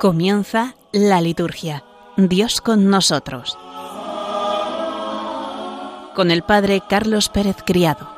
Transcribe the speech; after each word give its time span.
Comienza 0.00 0.76
la 0.92 1.20
liturgia. 1.20 1.82
Dios 2.16 2.60
con 2.60 2.88
nosotros. 2.88 3.58
Con 6.14 6.30
el 6.30 6.44
Padre 6.44 6.84
Carlos 6.88 7.28
Pérez 7.28 7.56
Criado. 7.66 8.08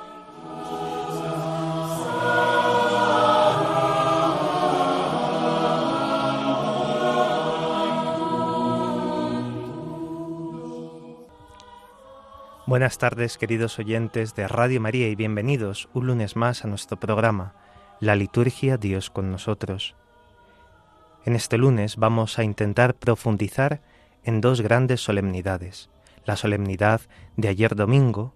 Buenas 12.66 12.98
tardes 12.98 13.38
queridos 13.38 13.78
oyentes 13.78 14.34
de 14.34 14.46
Radio 14.48 14.82
María 14.82 15.08
y 15.08 15.14
bienvenidos 15.14 15.88
un 15.94 16.08
lunes 16.08 16.36
más 16.36 16.62
a 16.66 16.68
nuestro 16.68 17.00
programa, 17.00 17.54
La 18.00 18.16
Liturgia 18.16 18.76
Dios 18.76 19.08
con 19.08 19.30
nosotros. 19.30 19.96
En 21.24 21.36
este 21.36 21.58
lunes 21.58 21.96
vamos 21.96 22.38
a 22.38 22.44
intentar 22.44 22.94
profundizar 22.94 23.82
en 24.24 24.40
dos 24.40 24.62
grandes 24.62 25.02
solemnidades. 25.02 25.90
La 26.24 26.36
solemnidad 26.36 27.02
de 27.36 27.48
ayer 27.48 27.76
domingo, 27.76 28.34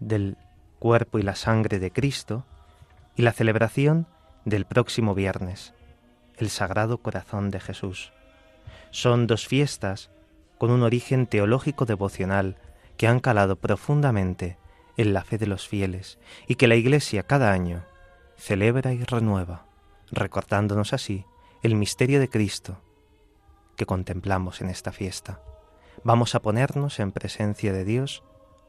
del 0.00 0.36
cuerpo 0.80 1.20
y 1.20 1.22
la 1.22 1.36
sangre 1.36 1.78
de 1.78 1.92
Cristo, 1.92 2.44
y 3.14 3.22
la 3.22 3.32
celebración 3.32 4.08
del 4.44 4.64
próximo 4.64 5.14
viernes, 5.14 5.74
el 6.38 6.50
Sagrado 6.50 6.98
Corazón 6.98 7.50
de 7.50 7.60
Jesús. 7.60 8.12
Son 8.90 9.28
dos 9.28 9.46
fiestas 9.46 10.10
con 10.58 10.70
un 10.70 10.82
origen 10.82 11.26
teológico 11.26 11.84
devocional 11.84 12.56
que 12.96 13.06
han 13.06 13.20
calado 13.20 13.56
profundamente 13.56 14.58
en 14.96 15.12
la 15.12 15.22
fe 15.22 15.38
de 15.38 15.46
los 15.46 15.68
fieles 15.68 16.18
y 16.48 16.56
que 16.56 16.66
la 16.66 16.74
Iglesia 16.74 17.22
cada 17.22 17.52
año 17.52 17.84
celebra 18.36 18.92
y 18.92 19.04
renueva, 19.04 19.66
recordándonos 20.10 20.92
así 20.92 21.26
el 21.62 21.74
misterio 21.74 22.20
de 22.20 22.30
Cristo 22.30 22.78
que 23.76 23.86
contemplamos 23.86 24.60
en 24.60 24.70
esta 24.70 24.92
fiesta. 24.92 25.40
Vamos 26.04 26.34
a 26.34 26.40
ponernos 26.40 27.00
en 27.00 27.12
presencia 27.12 27.72
de 27.72 27.84
Dios 27.84 28.22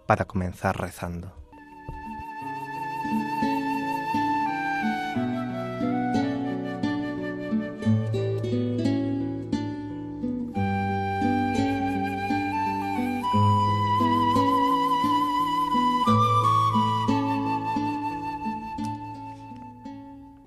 para 0.08 0.26
comenzar 0.26 0.80
rezando. 0.80 1.41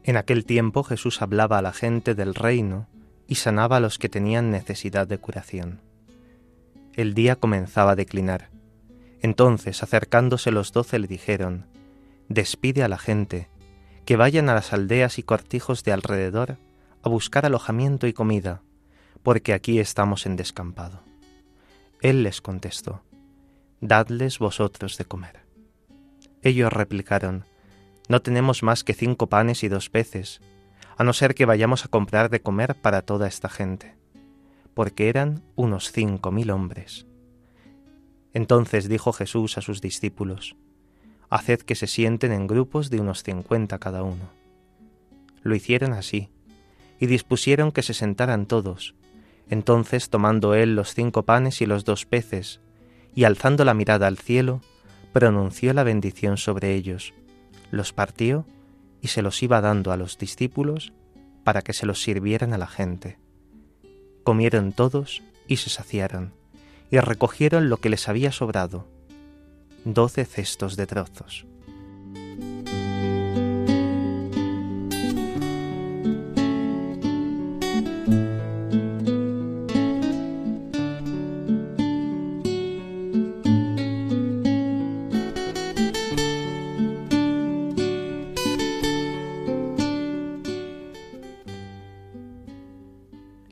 En 0.04 0.18
aquel 0.18 0.44
tiempo 0.44 0.84
Jesús 0.84 1.22
hablaba 1.22 1.58
a 1.58 1.62
la 1.62 1.72
gente 1.72 2.14
del 2.14 2.34
reino 2.34 2.86
y 3.26 3.36
sanaba 3.36 3.78
a 3.78 3.80
los 3.80 3.98
que 3.98 4.10
tenían 4.10 4.50
necesidad 4.50 5.08
de 5.08 5.16
curación. 5.16 5.80
El 6.92 7.14
día 7.14 7.36
comenzaba 7.36 7.92
a 7.92 7.96
declinar. 7.96 8.50
Entonces, 9.22 9.82
acercándose 9.82 10.50
los 10.50 10.72
doce, 10.72 10.98
le 10.98 11.06
dijeron, 11.06 11.66
Despide 12.28 12.82
a 12.82 12.88
la 12.88 12.98
gente, 12.98 13.48
que 14.04 14.16
vayan 14.16 14.50
a 14.50 14.54
las 14.54 14.74
aldeas 14.74 15.18
y 15.18 15.22
cortijos 15.22 15.82
de 15.84 15.92
alrededor 15.92 16.58
a 17.02 17.08
buscar 17.08 17.46
alojamiento 17.46 18.06
y 18.06 18.12
comida, 18.12 18.60
porque 19.22 19.54
aquí 19.54 19.78
estamos 19.78 20.26
en 20.26 20.36
descampado. 20.36 21.02
Él 22.02 22.22
les 22.22 22.42
contestó, 22.42 23.02
Dadles 23.80 24.38
vosotros 24.38 24.98
de 24.98 25.06
comer. 25.06 25.40
Ellos 26.42 26.70
replicaron, 26.70 27.46
no 28.08 28.22
tenemos 28.22 28.62
más 28.62 28.84
que 28.84 28.94
cinco 28.94 29.28
panes 29.28 29.62
y 29.64 29.68
dos 29.68 29.90
peces, 29.90 30.40
a 30.96 31.04
no 31.04 31.12
ser 31.12 31.34
que 31.34 31.46
vayamos 31.46 31.84
a 31.84 31.88
comprar 31.88 32.30
de 32.30 32.40
comer 32.40 32.74
para 32.74 33.02
toda 33.02 33.26
esta 33.26 33.48
gente, 33.48 33.96
porque 34.74 35.08
eran 35.08 35.42
unos 35.56 35.90
cinco 35.90 36.30
mil 36.30 36.50
hombres. 36.50 37.06
Entonces 38.32 38.88
dijo 38.88 39.12
Jesús 39.12 39.58
a 39.58 39.60
sus 39.60 39.80
discípulos, 39.80 40.56
Haced 41.30 41.60
que 41.60 41.74
se 41.74 41.86
sienten 41.86 42.32
en 42.32 42.46
grupos 42.46 42.90
de 42.90 43.00
unos 43.00 43.22
cincuenta 43.22 43.78
cada 43.78 44.02
uno. 44.02 44.28
Lo 45.42 45.54
hicieron 45.54 45.92
así, 45.92 46.28
y 47.00 47.06
dispusieron 47.06 47.72
que 47.72 47.82
se 47.82 47.94
sentaran 47.94 48.46
todos. 48.46 48.94
Entonces, 49.48 50.10
tomando 50.10 50.54
él 50.54 50.74
los 50.74 50.94
cinco 50.94 51.24
panes 51.24 51.60
y 51.60 51.66
los 51.66 51.84
dos 51.84 52.06
peces, 52.06 52.60
y 53.14 53.24
alzando 53.24 53.64
la 53.64 53.74
mirada 53.74 54.06
al 54.06 54.18
cielo, 54.18 54.60
pronunció 55.12 55.72
la 55.74 55.84
bendición 55.84 56.36
sobre 56.36 56.74
ellos, 56.74 57.14
los 57.74 57.92
partió 57.92 58.46
y 59.00 59.08
se 59.08 59.22
los 59.22 59.42
iba 59.42 59.60
dando 59.60 59.92
a 59.92 59.96
los 59.96 60.18
discípulos 60.18 60.92
para 61.44 61.62
que 61.62 61.72
se 61.72 61.86
los 61.86 62.02
sirvieran 62.02 62.52
a 62.54 62.58
la 62.58 62.66
gente. 62.66 63.18
Comieron 64.22 64.72
todos 64.72 65.22
y 65.46 65.56
se 65.56 65.68
saciaron, 65.68 66.32
y 66.90 66.98
recogieron 66.98 67.68
lo 67.68 67.76
que 67.76 67.90
les 67.90 68.08
había 68.08 68.32
sobrado, 68.32 68.88
doce 69.84 70.24
cestos 70.24 70.76
de 70.76 70.86
trozos. 70.86 71.46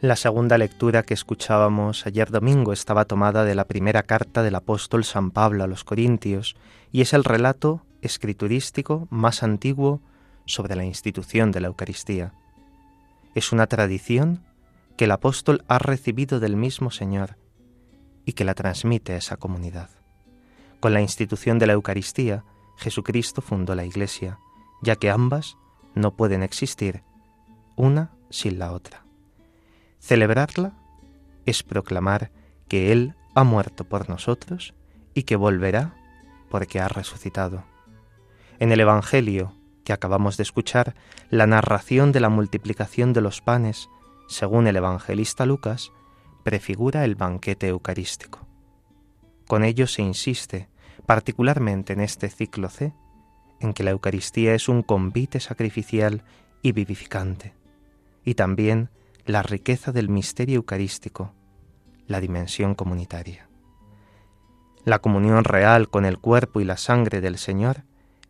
La 0.02 0.16
segunda 0.16 0.58
lectura 0.58 1.04
que 1.04 1.14
escuchábamos 1.14 2.08
ayer 2.08 2.28
domingo 2.28 2.72
estaba 2.72 3.04
tomada 3.04 3.44
de 3.44 3.54
la 3.54 3.68
primera 3.68 4.02
carta 4.02 4.42
del 4.42 4.56
apóstol 4.56 5.04
San 5.04 5.30
Pablo 5.30 5.62
a 5.62 5.68
los 5.68 5.84
Corintios 5.84 6.56
y 6.90 7.02
es 7.02 7.12
el 7.12 7.22
relato 7.22 7.86
escriturístico 8.00 9.06
más 9.10 9.44
antiguo 9.44 10.02
sobre 10.44 10.74
la 10.74 10.84
institución 10.84 11.52
de 11.52 11.60
la 11.60 11.68
Eucaristía. 11.68 12.34
Es 13.36 13.52
una 13.52 13.68
tradición 13.68 14.42
que 14.96 15.04
el 15.04 15.12
apóstol 15.12 15.62
ha 15.68 15.78
recibido 15.78 16.40
del 16.40 16.56
mismo 16.56 16.90
Señor 16.90 17.36
y 18.24 18.32
que 18.32 18.44
la 18.44 18.54
transmite 18.54 19.12
a 19.12 19.19
esa 19.19 19.36
comunidad. 19.36 19.88
Con 20.80 20.94
la 20.94 21.00
institución 21.00 21.60
de 21.60 21.69
la 21.69 21.74
Eucaristía, 21.74 22.42
Jesucristo 22.76 23.40
fundó 23.40 23.76
la 23.76 23.84
Iglesia, 23.84 24.40
ya 24.82 24.96
que 24.96 25.10
ambas 25.10 25.56
no 25.94 26.16
pueden 26.16 26.42
existir 26.42 27.04
una 27.76 28.10
sin 28.30 28.58
la 28.58 28.72
otra. 28.72 29.04
Celebrarla 30.02 30.72
es 31.46 31.62
proclamar 31.62 32.32
que 32.66 32.90
Él 32.90 33.14
ha 33.34 33.44
muerto 33.44 33.84
por 33.84 34.10
nosotros 34.10 34.74
y 35.14 35.22
que 35.22 35.36
volverá 35.36 35.94
porque 36.50 36.80
ha 36.80 36.88
resucitado. 36.88 37.62
En 38.58 38.72
el 38.72 38.80
Evangelio 38.80 39.54
que 39.84 39.92
acabamos 39.92 40.36
de 40.36 40.42
escuchar, 40.42 40.94
la 41.30 41.46
narración 41.46 42.12
de 42.12 42.20
la 42.20 42.28
multiplicación 42.28 43.12
de 43.12 43.20
los 43.20 43.40
panes, 43.40 43.88
según 44.28 44.66
el 44.66 44.76
evangelista 44.76 45.46
Lucas, 45.46 45.92
prefigura 46.42 47.04
el 47.04 47.14
banquete 47.14 47.69
eucarístico. 47.69 48.46
Con 49.46 49.64
ello 49.64 49.86
se 49.86 50.02
insiste, 50.02 50.69
particularmente 51.06 51.92
en 51.92 52.00
este 52.00 52.28
ciclo 52.28 52.69
C, 52.69 52.92
en 53.60 53.72
que 53.72 53.82
la 53.82 53.90
Eucaristía 53.90 54.54
es 54.54 54.69
un 54.69 54.82
convite 54.82 55.40
sacrificial 55.40 56.25
y 56.62 56.72
vivificante, 56.72 57.54
y 58.25 58.34
también 58.34 58.90
la 59.24 59.42
riqueza 59.42 59.92
del 59.92 60.08
misterio 60.08 60.56
eucarístico, 60.56 61.32
la 62.08 62.20
dimensión 62.20 62.74
comunitaria. 62.74 63.48
La 64.84 64.98
comunión 64.98 65.44
real 65.44 65.88
con 65.88 66.04
el 66.04 66.19
cuerpo 66.19 66.60
y 66.60 66.64
la 66.64 66.76
sangre 66.76 67.20
del 67.20 67.38
Señor 67.38 67.84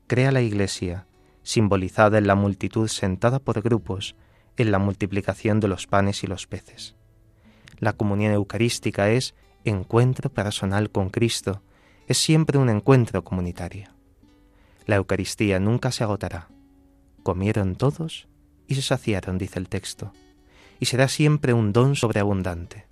crea 0.06 0.32
la 0.32 0.42
Iglesia, 0.42 1.06
simbolizada 1.42 2.18
en 2.18 2.26
la 2.26 2.34
multitud 2.34 2.88
sentada 2.88 3.38
por 3.38 3.62
grupos 3.62 4.16
en 4.58 4.70
la 4.70 4.78
multiplicación 4.78 5.60
de 5.60 5.68
los 5.68 5.86
panes 5.86 6.24
y 6.24 6.26
los 6.26 6.46
peces. 6.46 6.94
La 7.78 7.94
comunión 7.94 8.34
eucarística 8.34 9.08
es 9.08 9.34
encuentro 9.64 10.30
personal 10.30 10.90
con 10.90 11.08
Cristo, 11.08 11.62
es 12.06 12.18
siempre 12.18 12.58
un 12.58 12.68
encuentro 12.68 13.24
comunitario. 13.24 13.88
La 14.84 14.96
Eucaristía 14.96 15.58
nunca 15.58 15.90
se 15.90 16.04
agotará. 16.04 16.48
Comieron 17.22 17.76
todos 17.76 18.28
y 18.66 18.74
se 18.74 18.82
saciaron, 18.82 19.38
dice 19.38 19.58
el 19.58 19.70
texto 19.70 20.12
y 20.82 20.87
será 20.87 21.06
siempre 21.06 21.52
un 21.52 21.73
don 21.73 21.94
sobreabundante. 21.94 22.88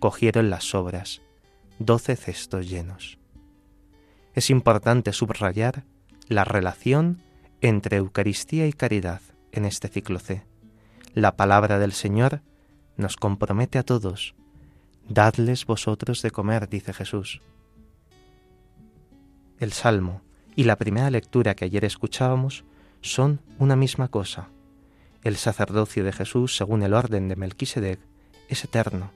Cogieron 0.00 0.50
las 0.50 0.64
sobras, 0.64 1.22
doce 1.78 2.16
cestos 2.16 2.68
llenos. 2.68 3.16
Es 4.34 4.50
importante 4.50 5.12
subrayar 5.12 5.84
la 6.26 6.42
relación 6.42 7.22
entre 7.60 7.98
Eucaristía 7.98 8.66
y 8.66 8.72
caridad 8.72 9.20
en 9.52 9.66
este 9.66 9.86
ciclo 9.86 10.18
C. 10.18 10.42
La 11.14 11.36
palabra 11.36 11.78
del 11.78 11.92
Señor 11.92 12.42
nos 12.96 13.14
compromete 13.14 13.78
a 13.78 13.84
todos. 13.84 14.34
Dadles 15.08 15.66
vosotros 15.66 16.22
de 16.22 16.32
comer, 16.32 16.68
dice 16.68 16.92
Jesús. 16.92 17.40
El 19.60 19.72
Salmo 19.72 20.22
y 20.56 20.64
la 20.64 20.74
primera 20.74 21.08
lectura 21.10 21.54
que 21.54 21.66
ayer 21.66 21.84
escuchábamos 21.84 22.64
son 23.00 23.40
una 23.60 23.76
misma 23.76 24.08
cosa 24.08 24.48
El 25.24 25.36
sacerdocio 25.36 26.04
de 26.04 26.12
Jesús, 26.12 26.54
según 26.54 26.82
el 26.82 26.92
orden 26.92 27.28
de 27.28 27.36
Melquisedec, 27.36 27.98
es 28.48 28.62
eterno. 28.62 29.10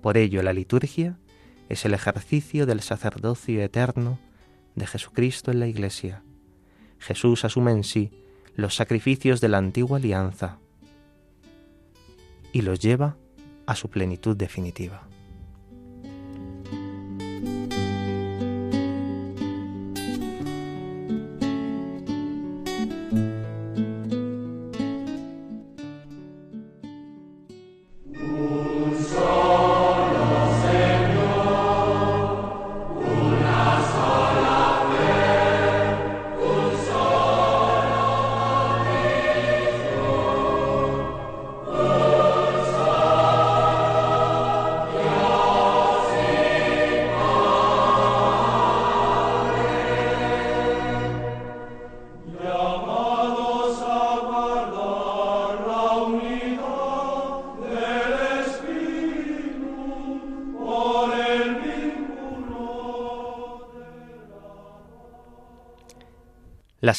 Por 0.00 0.16
ello, 0.16 0.42
la 0.42 0.54
liturgia 0.54 1.18
es 1.68 1.84
el 1.84 1.92
ejercicio 1.92 2.64
del 2.64 2.80
sacerdocio 2.80 3.62
eterno 3.62 4.18
de 4.74 4.86
Jesucristo 4.86 5.50
en 5.50 5.60
la 5.60 5.66
Iglesia. 5.66 6.22
Jesús 6.98 7.44
asume 7.44 7.72
en 7.72 7.84
sí 7.84 8.10
los 8.54 8.74
sacrificios 8.74 9.42
de 9.42 9.48
la 9.48 9.58
antigua 9.58 9.98
alianza 9.98 10.58
y 12.52 12.62
los 12.62 12.80
lleva 12.80 13.16
a 13.66 13.74
su 13.74 13.90
plenitud 13.90 14.34
definitiva. 14.34 15.06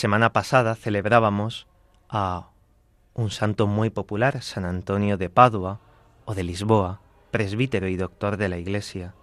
Semana 0.04 0.34
pasada 0.34 0.76
celebrábamos 0.76 1.66
a 2.10 2.50
un 3.14 3.32
santo 3.32 3.68
muy 3.68 3.90
popular, 3.90 4.42
San 4.42 4.66
Antonio 4.66 5.16
de 5.16 5.30
Padua 5.30 5.80
o 6.26 6.36
de 6.36 6.44
Lisboa, 6.44 7.00
presbítero 7.32 7.88
y 7.88 7.96
doctor 7.96 8.36
de 8.36 8.50
la 8.50 8.58
Iglesia. 8.58 9.14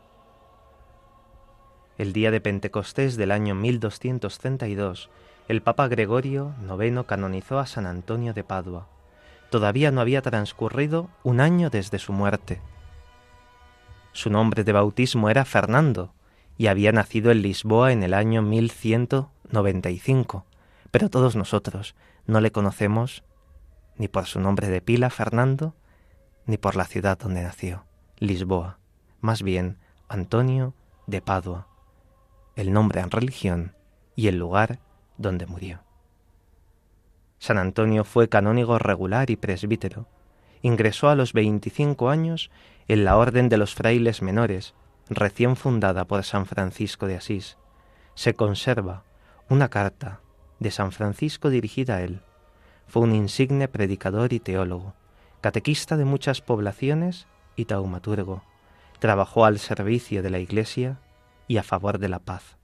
El 1.99 2.15
día 2.15 2.31
de 2.31 2.41
Pentecostés 2.41 3.19
del 3.19 3.31
año 3.31 3.55
1232, 3.55 5.11
el 5.49 5.61
Papa 5.61 5.87
Gregorio 5.87 6.55
IX 6.63 7.05
canonizó 7.05 7.59
a 7.59 7.67
San 7.67 7.85
Antonio 7.85 8.33
de 8.33 8.43
Padua. 8.43 8.87
Todavía 9.51 9.91
no 9.91 10.01
había 10.01 10.23
transcurrido 10.23 11.11
un 11.25 11.41
año 11.41 11.69
desde 11.69 11.99
su 11.99 12.15
muerte. 12.15 12.63
Su 14.13 14.31
nombre 14.31 14.65
de 14.65 14.73
bautismo 14.73 15.29
era 15.29 15.45
Fernando 15.45 16.15
y 16.57 16.69
había 16.69 16.91
nacido 16.91 17.33
en 17.33 17.43
Lisboa 17.43 17.93
en 17.93 18.03
el 18.03 18.15
año 18.15 18.41
1195 18.41 20.47
pero 20.91 21.11
todos 21.11 21.37
nosotros 21.37 21.95
no 22.27 22.41
le 22.41 22.53
conocemos 22.53 23.25
ni 23.97 24.09
por 24.09 24.27
su 24.27 24.41
nombre 24.41 24.69
de 24.69 24.81
pila, 24.81 25.11
Fernando, 25.11 25.75
ni 26.47 26.59
por 26.59 26.77
la 26.77 26.85
ciudad 26.85 27.19
donde 27.19 27.43
nació, 27.43 27.85
Lisboa, 28.19 28.79
más 29.21 29.43
bien 29.43 29.79
Antonio 30.09 30.75
de 31.07 31.21
Padua, 31.21 31.69
el 32.57 32.73
nombre 32.73 33.01
en 33.01 33.11
religión 33.11 33.75
y 34.17 34.29
el 34.29 34.39
lugar 34.39 34.81
donde 35.19 35.47
murió. 35.47 35.81
San 37.39 37.59
Antonio 37.59 38.05
fue 38.05 38.29
canónigo 38.29 38.79
regular 38.79 39.31
y 39.31 39.37
presbítero. 39.37 40.07
Ingresó 40.63 41.09
a 41.09 41.15
los 41.15 41.33
25 41.33 42.11
años 42.11 42.51
en 42.87 43.05
la 43.05 43.17
Orden 43.17 43.49
de 43.49 43.57
los 43.57 43.75
Frailes 43.75 44.21
Menores, 44.21 44.75
recién 45.09 45.57
fundada 45.57 46.05
por 46.07 46.23
San 46.23 46.45
Francisco 46.45 47.07
de 47.07 47.17
Asís. 47.17 47.57
Se 48.15 48.35
conserva 48.35 49.05
una 49.49 49.69
carta 49.69 50.21
de 50.61 50.71
San 50.71 50.93
Francisco 50.93 51.51
dirigida 51.51 51.97
a 51.97 52.03
él. 52.03 52.21
Fue 52.87 53.03
un 53.03 53.15
insigne 53.15 53.67
predicador 53.67 54.33
y 54.33 54.41
teólogo, 54.41 54.95
catequista 55.41 55.97
de 55.97 56.05
muchas 56.05 56.43
poblaciones 56.43 57.27
y 57.57 57.65
taumaturgo. 57.65 58.43
Trabajó 59.01 59.47
al 59.47 59.59
servicio 59.59 60.23
de 60.23 60.31
la 60.31 60.39
Iglesia 60.39 61.01
y 61.49 61.57
a 61.57 61.63
favor 61.63 61.99
de 61.99 62.09
la 62.09 62.19
paz. 62.19 62.59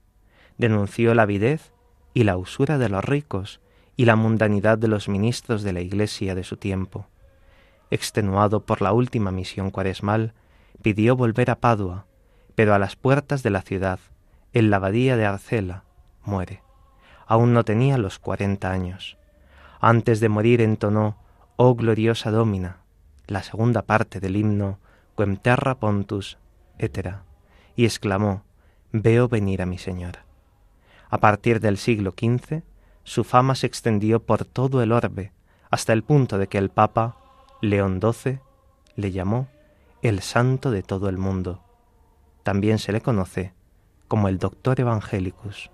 Denunció 0.57 1.13
la 1.13 1.23
avidez 1.23 1.73
y 2.13 2.23
la 2.23 2.37
usura 2.37 2.77
de 2.77 2.89
los 2.89 3.03
ricos 3.03 3.59
y 3.95 4.05
la 4.05 4.15
mundanidad 4.15 4.77
de 4.77 4.87
los 4.87 5.09
ministros 5.09 5.63
de 5.63 5.73
la 5.73 5.81
Iglesia 5.81 6.35
de 6.35 6.43
su 6.43 6.57
tiempo. 6.57 7.07
Extenuado 7.89 8.63
por 8.65 8.81
la 8.81 8.93
última 8.93 9.31
misión 9.31 9.71
cuaresmal, 9.71 10.33
pidió 10.83 11.15
volver 11.15 11.49
a 11.49 11.59
Padua, 11.59 12.05
pero 12.53 12.75
a 12.75 12.79
las 12.79 12.95
puertas 12.95 13.41
de 13.41 13.49
la 13.49 13.61
ciudad, 13.61 13.99
en 14.53 14.69
la 14.69 14.77
abadía 14.77 15.17
de 15.17 15.25
Arcela, 15.25 15.83
muere 16.23 16.66
aún 17.27 17.53
no 17.53 17.63
tenía 17.63 17.97
los 17.97 18.19
cuarenta 18.19 18.71
años. 18.71 19.17
Antes 19.79 20.19
de 20.19 20.29
morir 20.29 20.61
entonó 20.61 21.17
Oh 21.57 21.75
gloriosa 21.75 22.31
Domina, 22.31 22.77
la 23.27 23.43
segunda 23.43 23.81
parte 23.81 24.19
del 24.19 24.35
himno 24.35 24.79
Quem 25.15 25.37
terra 25.37 25.75
pontus, 25.75 26.37
etera, 26.77 27.23
y 27.75 27.85
exclamó 27.85 28.43
Veo 28.91 29.27
venir 29.27 29.61
a 29.61 29.65
mi 29.65 29.77
Señor. 29.77 30.19
A 31.09 31.17
partir 31.19 31.59
del 31.59 31.77
siglo 31.77 32.11
XV, 32.11 32.63
su 33.03 33.23
fama 33.23 33.55
se 33.55 33.67
extendió 33.67 34.21
por 34.21 34.45
todo 34.45 34.81
el 34.81 34.91
orbe, 34.91 35.31
hasta 35.69 35.93
el 35.93 36.03
punto 36.03 36.37
de 36.37 36.47
que 36.47 36.57
el 36.57 36.69
Papa 36.69 37.17
León 37.61 37.99
XII 38.01 38.39
le 38.95 39.11
llamó 39.11 39.47
el 40.01 40.21
santo 40.21 40.71
de 40.71 40.83
todo 40.83 41.09
el 41.09 41.17
mundo. 41.17 41.61
También 42.43 42.79
se 42.79 42.91
le 42.91 43.01
conoce 43.01 43.53
como 44.07 44.27
el 44.27 44.39
Doctor 44.39 44.79
Evangelicus. 44.79 45.69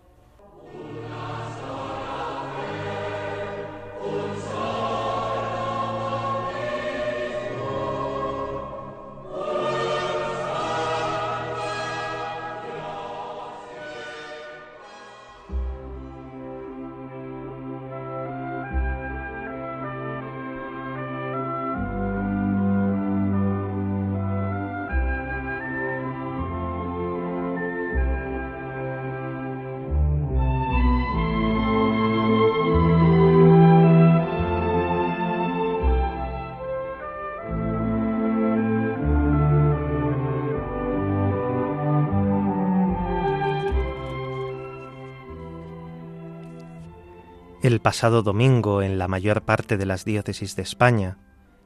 El 47.63 47.79
pasado 47.79 48.23
domingo 48.23 48.81
en 48.81 48.99
la 48.99 49.07
mayor 49.07 49.43
parte 49.43 49.77
de 49.77 49.85
las 49.85 50.03
diócesis 50.03 50.57
de 50.57 50.63
España, 50.63 51.17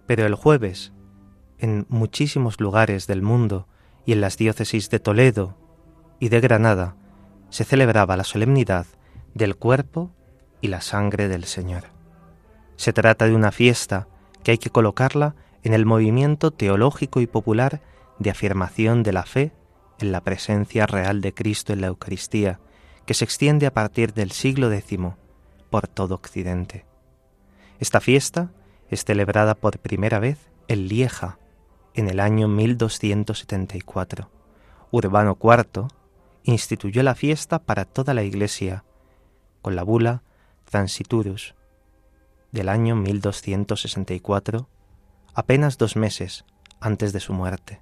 pero 0.06 0.28
el 0.28 0.36
jueves 0.36 0.94
en 1.58 1.88
muchísimos 1.90 2.62
lugares 2.62 3.08
del 3.08 3.24
mundo 3.24 3.68
y 4.06 4.12
en 4.14 4.22
las 4.22 4.38
diócesis 4.38 4.92
de 4.92 5.00
Toledo 5.00 5.58
y 6.20 6.30
de 6.30 6.40
Granada 6.40 6.96
se 7.50 7.64
celebraba 7.64 8.16
la 8.16 8.24
solemnidad 8.24 8.86
del 9.34 9.56
cuerpo 9.56 10.12
y 10.62 10.68
la 10.68 10.82
sangre 10.82 11.28
del 11.28 11.46
Señor. 11.46 11.86
Se 12.76 12.94
trata 12.94 13.26
de 13.26 13.34
una 13.34 13.52
fiesta 13.52 14.08
que 14.44 14.52
hay 14.52 14.60
que 14.60 14.70
colocarla 14.70 15.36
en 15.64 15.74
el 15.74 15.88
movimiento 15.88 16.52
teológico 16.52 17.22
y 17.22 17.28
popular 17.28 17.82
de 18.20 18.30
afirmación 18.30 19.02
de 19.02 19.14
la 19.14 19.24
fe 19.24 19.52
en 19.98 20.12
la 20.12 20.22
presencia 20.22 20.86
real 20.86 21.22
de 21.22 21.34
Cristo 21.34 21.74
en 21.74 21.82
la 21.82 21.88
Eucaristía, 21.88 22.60
que 23.08 23.16
se 23.16 23.26
extiende 23.26 23.66
a 23.66 23.74
partir 23.74 24.14
del 24.14 24.32
siglo 24.32 24.72
X 24.72 25.00
por 25.70 25.88
todo 25.88 26.16
Occidente. 26.16 26.86
Esta 27.80 28.00
fiesta 28.00 28.52
es 28.90 29.04
celebrada 29.04 29.56
por 29.56 29.80
primera 29.80 30.20
vez 30.20 30.38
en 30.68 30.88
Lieja 30.88 31.38
en 31.94 32.10
el 32.10 32.20
año 32.20 32.48
1274. 32.48 34.30
Urbano 34.92 35.38
IV 35.42 35.88
instituyó 36.44 37.04
la 37.04 37.16
fiesta 37.16 37.60
para 37.60 37.86
toda 37.86 38.14
la 38.14 38.24
Iglesia 38.24 38.84
con 39.62 39.76
la 39.76 39.84
bula 39.84 40.24
Transiturus 40.66 41.56
del 42.52 42.70
año 42.70 42.96
1264, 42.96 44.68
apenas 45.34 45.78
dos 45.78 45.96
meses 45.96 46.46
antes 46.80 47.14
de 47.14 47.20
su 47.20 47.34
muerte. 47.34 47.82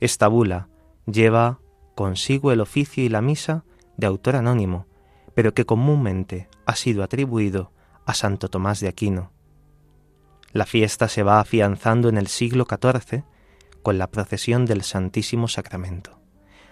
Esta 0.00 0.28
bula 0.28 0.68
lleva 1.06 1.60
consigo 1.94 2.52
el 2.52 2.60
oficio 2.60 3.04
y 3.04 3.08
la 3.08 3.22
misa 3.22 3.64
de 3.96 4.06
autor 4.06 4.36
anónimo, 4.36 4.86
pero 5.34 5.54
que 5.54 5.64
comúnmente 5.64 6.48
ha 6.72 6.76
sido 6.76 7.02
atribuido 7.02 7.70
a 8.06 8.14
Santo 8.14 8.48
Tomás 8.48 8.80
de 8.80 8.88
Aquino. 8.88 9.30
La 10.52 10.64
fiesta 10.66 11.08
se 11.08 11.22
va 11.22 11.38
afianzando 11.38 12.08
en 12.08 12.16
el 12.16 12.28
siglo 12.28 12.66
XIV 12.68 13.24
con 13.82 13.98
la 13.98 14.10
procesión 14.10 14.64
del 14.64 14.82
Santísimo 14.82 15.48
Sacramento. 15.48 16.18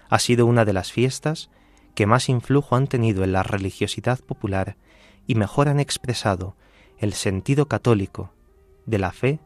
Ha 0.08 0.18
sido 0.18 0.46
una 0.46 0.64
de 0.64 0.72
las 0.72 0.90
fiestas 0.90 1.50
que 1.94 2.06
más 2.06 2.28
influjo 2.28 2.76
han 2.76 2.86
tenido 2.86 3.24
en 3.24 3.32
la 3.32 3.42
religiosidad 3.42 4.20
popular 4.20 4.76
y 5.26 5.34
mejor 5.34 5.68
han 5.68 5.80
expresado 5.80 6.56
el 6.98 7.12
sentido 7.12 7.68
católico 7.68 8.32
de 8.86 8.98
la 8.98 9.12
fe 9.12 9.38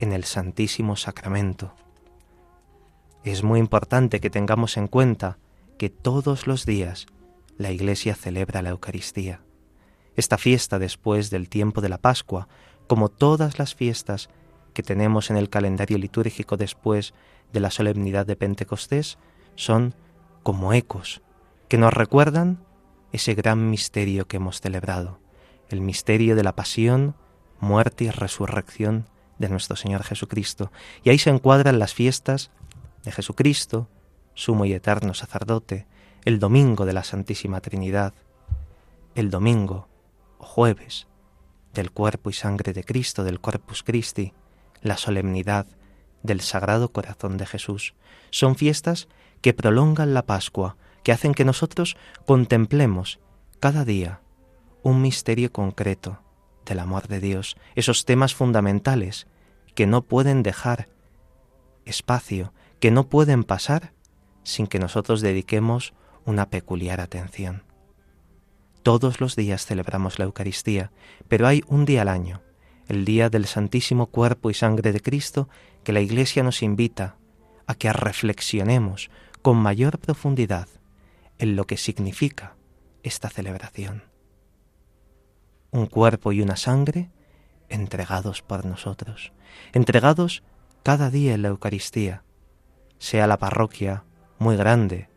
en 0.00 0.12
el 0.12 0.24
Santísimo 0.24 0.96
Sacramento. 0.96 1.74
Es 3.24 3.42
muy 3.42 3.58
importante 3.58 4.20
que 4.20 4.28
tengamos 4.28 4.76
en 4.76 4.86
cuenta 4.86 5.38
que 5.78 5.88
todos 5.88 6.46
los 6.46 6.66
días 6.66 7.06
la 7.56 7.70
Iglesia 7.70 8.14
celebra 8.14 8.60
la 8.60 8.70
Eucaristía. 8.70 9.40
Esta 10.16 10.38
fiesta 10.38 10.78
después 10.78 11.30
del 11.30 11.48
tiempo 11.48 11.80
de 11.80 11.88
la 11.88 11.98
Pascua, 11.98 12.48
como 12.86 13.08
todas 13.08 13.58
las 13.58 13.74
fiestas 13.74 14.28
que 14.72 14.82
tenemos 14.82 15.30
en 15.30 15.36
el 15.36 15.48
calendario 15.48 15.98
litúrgico 15.98 16.56
después 16.56 17.14
de 17.52 17.60
la 17.60 17.70
solemnidad 17.70 18.26
de 18.26 18.36
Pentecostés, 18.36 19.18
son 19.56 19.94
como 20.42 20.72
ecos 20.72 21.22
que 21.68 21.78
nos 21.78 21.92
recuerdan 21.92 22.64
ese 23.12 23.34
gran 23.34 23.70
misterio 23.70 24.26
que 24.26 24.36
hemos 24.36 24.60
celebrado, 24.60 25.18
el 25.68 25.80
misterio 25.80 26.36
de 26.36 26.42
la 26.42 26.54
pasión, 26.54 27.16
muerte 27.60 28.04
y 28.04 28.10
resurrección 28.10 29.08
de 29.38 29.48
nuestro 29.48 29.76
Señor 29.76 30.02
Jesucristo. 30.02 30.70
Y 31.02 31.10
ahí 31.10 31.18
se 31.18 31.30
encuadran 31.30 31.78
las 31.78 31.94
fiestas 31.94 32.50
de 33.04 33.12
Jesucristo, 33.12 33.88
sumo 34.34 34.64
y 34.64 34.72
eterno 34.72 35.14
sacerdote, 35.14 35.86
el 36.24 36.38
domingo 36.38 36.86
de 36.86 36.92
la 36.92 37.04
Santísima 37.04 37.60
Trinidad, 37.60 38.14
el 39.14 39.30
domingo 39.30 39.88
jueves 40.44 41.06
del 41.72 41.90
cuerpo 41.90 42.30
y 42.30 42.32
sangre 42.32 42.72
de 42.72 42.84
Cristo, 42.84 43.24
del 43.24 43.40
Corpus 43.40 43.82
Christi, 43.82 44.32
la 44.80 44.96
solemnidad 44.96 45.66
del 46.22 46.40
Sagrado 46.40 46.92
Corazón 46.92 47.36
de 47.36 47.46
Jesús. 47.46 47.94
Son 48.30 48.56
fiestas 48.56 49.08
que 49.40 49.52
prolongan 49.52 50.14
la 50.14 50.24
Pascua, 50.24 50.76
que 51.02 51.12
hacen 51.12 51.34
que 51.34 51.44
nosotros 51.44 51.96
contemplemos 52.26 53.20
cada 53.60 53.84
día 53.84 54.20
un 54.82 55.02
misterio 55.02 55.52
concreto 55.52 56.20
del 56.64 56.78
amor 56.78 57.08
de 57.08 57.20
Dios, 57.20 57.56
esos 57.74 58.04
temas 58.04 58.34
fundamentales 58.34 59.26
que 59.74 59.86
no 59.86 60.02
pueden 60.02 60.42
dejar 60.42 60.88
espacio, 61.84 62.52
que 62.80 62.90
no 62.90 63.08
pueden 63.08 63.44
pasar 63.44 63.92
sin 64.44 64.66
que 64.66 64.78
nosotros 64.78 65.20
dediquemos 65.20 65.94
una 66.24 66.48
peculiar 66.48 67.00
atención. 67.00 67.62
Todos 68.84 69.18
los 69.18 69.34
días 69.34 69.64
celebramos 69.64 70.18
la 70.18 70.26
Eucaristía, 70.26 70.92
pero 71.26 71.46
hay 71.46 71.64
un 71.68 71.86
día 71.86 72.02
al 72.02 72.08
año, 72.08 72.42
el 72.86 73.06
día 73.06 73.30
del 73.30 73.46
Santísimo 73.46 74.08
Cuerpo 74.08 74.50
y 74.50 74.54
Sangre 74.54 74.92
de 74.92 75.00
Cristo, 75.00 75.48
que 75.84 75.94
la 75.94 76.02
Iglesia 76.02 76.42
nos 76.42 76.62
invita 76.62 77.16
a 77.66 77.76
que 77.76 77.90
reflexionemos 77.94 79.10
con 79.40 79.56
mayor 79.56 79.98
profundidad 79.98 80.68
en 81.38 81.56
lo 81.56 81.66
que 81.66 81.78
significa 81.78 82.56
esta 83.02 83.30
celebración. 83.30 84.02
Un 85.70 85.86
cuerpo 85.86 86.32
y 86.32 86.42
una 86.42 86.56
sangre 86.56 87.10
entregados 87.70 88.42
por 88.42 88.66
nosotros, 88.66 89.32
entregados 89.72 90.42
cada 90.82 91.08
día 91.08 91.32
en 91.32 91.40
la 91.40 91.48
Eucaristía, 91.48 92.22
sea 92.98 93.26
la 93.26 93.38
parroquia 93.38 94.04
muy 94.38 94.56
grande 94.56 95.08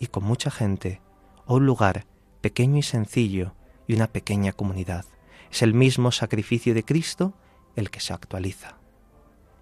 y 0.00 0.08
con 0.08 0.24
mucha 0.24 0.50
gente, 0.50 1.00
o 1.46 1.54
un 1.54 1.66
lugar 1.66 2.06
pequeño 2.44 2.76
y 2.76 2.82
sencillo 2.82 3.54
y 3.86 3.94
una 3.94 4.06
pequeña 4.06 4.52
comunidad. 4.52 5.06
Es 5.50 5.62
el 5.62 5.72
mismo 5.72 6.12
sacrificio 6.12 6.74
de 6.74 6.84
Cristo 6.84 7.32
el 7.74 7.88
que 7.88 8.00
se 8.00 8.12
actualiza. 8.12 8.76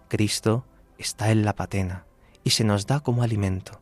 Cristo 0.09 0.67
está 0.99 1.31
en 1.31 1.45
la 1.45 1.55
patena 1.55 2.07
y 2.43 2.51
se 2.51 2.65
nos 2.65 2.89
da 2.89 2.99
como 2.99 3.23
alimento. 3.23 3.81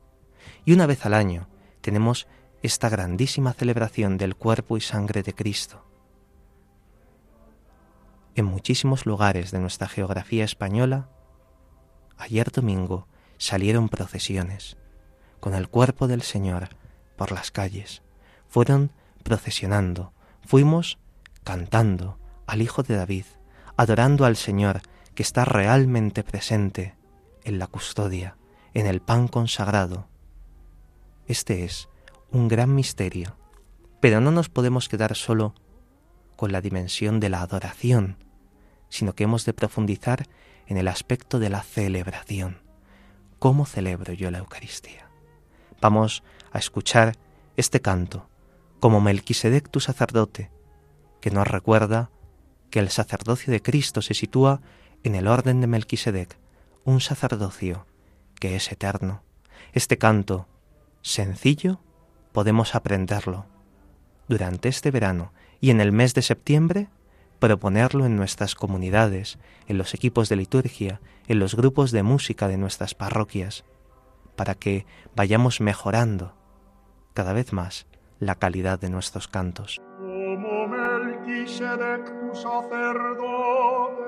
Y 0.66 0.74
una 0.74 0.84
vez 0.84 1.06
al 1.06 1.14
año 1.14 1.48
tenemos 1.80 2.28
esta 2.60 2.90
grandísima 2.90 3.54
celebración 3.54 4.18
del 4.18 4.36
cuerpo 4.36 4.76
y 4.76 4.82
sangre 4.82 5.22
de 5.22 5.34
Cristo. 5.34 5.82
En 8.34 8.44
muchísimos 8.44 9.06
lugares 9.06 9.50
de 9.50 9.60
nuestra 9.60 9.88
geografía 9.88 10.44
española, 10.44 11.08
ayer 12.18 12.50
domingo 12.50 13.08
salieron 13.38 13.88
procesiones 13.88 14.76
con 15.40 15.54
el 15.54 15.70
cuerpo 15.70 16.06
del 16.06 16.20
Señor 16.20 16.68
por 17.16 17.32
las 17.32 17.50
calles. 17.50 18.02
Fueron 18.50 18.90
procesionando, 19.22 20.12
fuimos 20.44 20.98
cantando 21.44 22.18
al 22.46 22.62
Hijo 22.62 22.82
de 22.82 22.96
David, 22.96 23.24
adorando 23.76 24.24
al 24.24 24.36
Señor 24.36 24.82
que 25.14 25.22
está 25.22 25.44
realmente 25.44 26.24
presente 26.24 26.96
en 27.44 27.58
la 27.58 27.68
custodia, 27.68 28.36
en 28.74 28.86
el 28.86 29.00
pan 29.00 29.28
consagrado. 29.28 30.08
Este 31.26 31.64
es 31.64 31.88
un 32.32 32.48
gran 32.48 32.74
misterio, 32.74 33.36
pero 34.00 34.20
no 34.20 34.32
nos 34.32 34.48
podemos 34.48 34.88
quedar 34.88 35.14
solo 35.14 35.54
con 36.34 36.50
la 36.50 36.60
dimensión 36.60 37.20
de 37.20 37.28
la 37.28 37.42
adoración, 37.42 38.16
sino 38.88 39.14
que 39.14 39.24
hemos 39.24 39.44
de 39.44 39.52
profundizar 39.52 40.26
en 40.66 40.76
el 40.76 40.88
aspecto 40.88 41.38
de 41.38 41.50
la 41.50 41.62
celebración. 41.62 42.62
¿Cómo 43.38 43.64
celebro 43.64 44.12
yo 44.12 44.30
la 44.30 44.38
Eucaristía? 44.38 45.08
Vamos 45.80 46.22
a 46.52 46.58
escuchar 46.58 47.16
este 47.56 47.80
canto, 47.80 48.29
como 48.80 49.00
Melquisedec 49.00 49.68
tu 49.68 49.78
sacerdote, 49.78 50.50
que 51.20 51.30
nos 51.30 51.46
recuerda 51.46 52.10
que 52.70 52.78
el 52.78 52.88
sacerdocio 52.88 53.52
de 53.52 53.62
Cristo 53.62 54.02
se 54.02 54.14
sitúa 54.14 54.62
en 55.04 55.14
el 55.14 55.28
orden 55.28 55.60
de 55.60 55.66
Melquisedec, 55.66 56.38
un 56.84 57.00
sacerdocio 57.00 57.86
que 58.40 58.56
es 58.56 58.72
eterno. 58.72 59.22
Este 59.72 59.98
canto, 59.98 60.48
sencillo, 61.02 61.80
podemos 62.32 62.74
aprenderlo 62.74 63.46
durante 64.28 64.68
este 64.68 64.90
verano 64.90 65.32
y 65.60 65.70
en 65.70 65.80
el 65.80 65.92
mes 65.92 66.14
de 66.14 66.22
septiembre 66.22 66.88
proponerlo 67.38 68.06
en 68.06 68.16
nuestras 68.16 68.54
comunidades, 68.54 69.38
en 69.66 69.78
los 69.78 69.94
equipos 69.94 70.28
de 70.28 70.36
liturgia, 70.36 71.00
en 71.26 71.38
los 71.38 71.54
grupos 71.54 71.90
de 71.90 72.02
música 72.02 72.48
de 72.48 72.58
nuestras 72.58 72.94
parroquias, 72.94 73.64
para 74.36 74.54
que 74.54 74.86
vayamos 75.14 75.60
mejorando 75.60 76.34
cada 77.14 77.32
vez 77.32 77.52
más 77.52 77.86
la 78.20 78.34
calidad 78.34 78.78
de 78.78 78.90
nuestros 78.90 79.26
cantos. 79.28 79.80
Como 79.98 80.68
Melquisedec, 80.68 82.04
tu 82.20 82.34
sacerdote, 82.34 84.00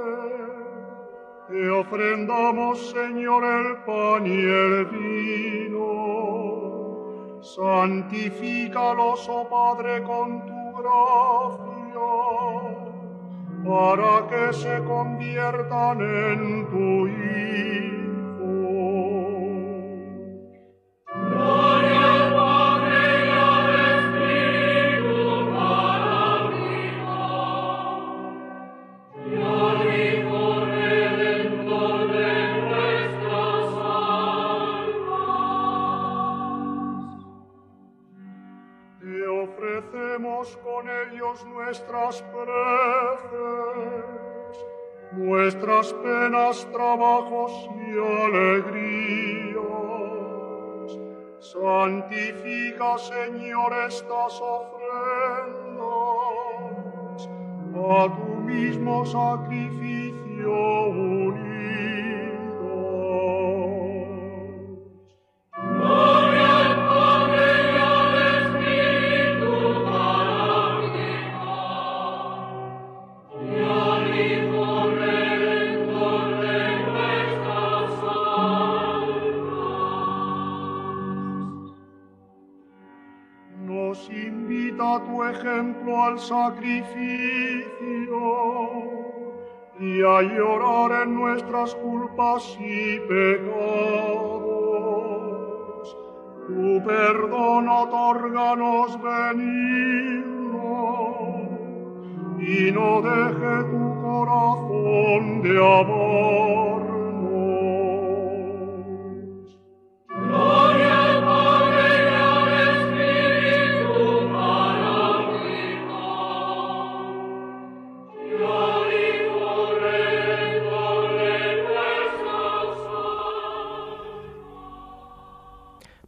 te 1.48 1.70
ofrendamos, 1.70 2.90
Señor, 2.90 3.42
el 3.44 3.76
pan 3.84 4.26
y 4.26 4.38
el 4.38 4.84
vino. 4.86 5.82
Santifícalos, 7.40 9.28
oh 9.28 9.48
Padre, 9.48 10.02
con 10.02 10.46
tu 10.46 10.72
gracia, 10.76 12.10
para 13.64 14.26
que 14.28 14.52
se 14.52 14.84
conviertan 14.84 16.00
en 16.00 16.66
tu 16.70 17.08
Hijo. 17.08 18.01
Sacrificio 59.04 59.81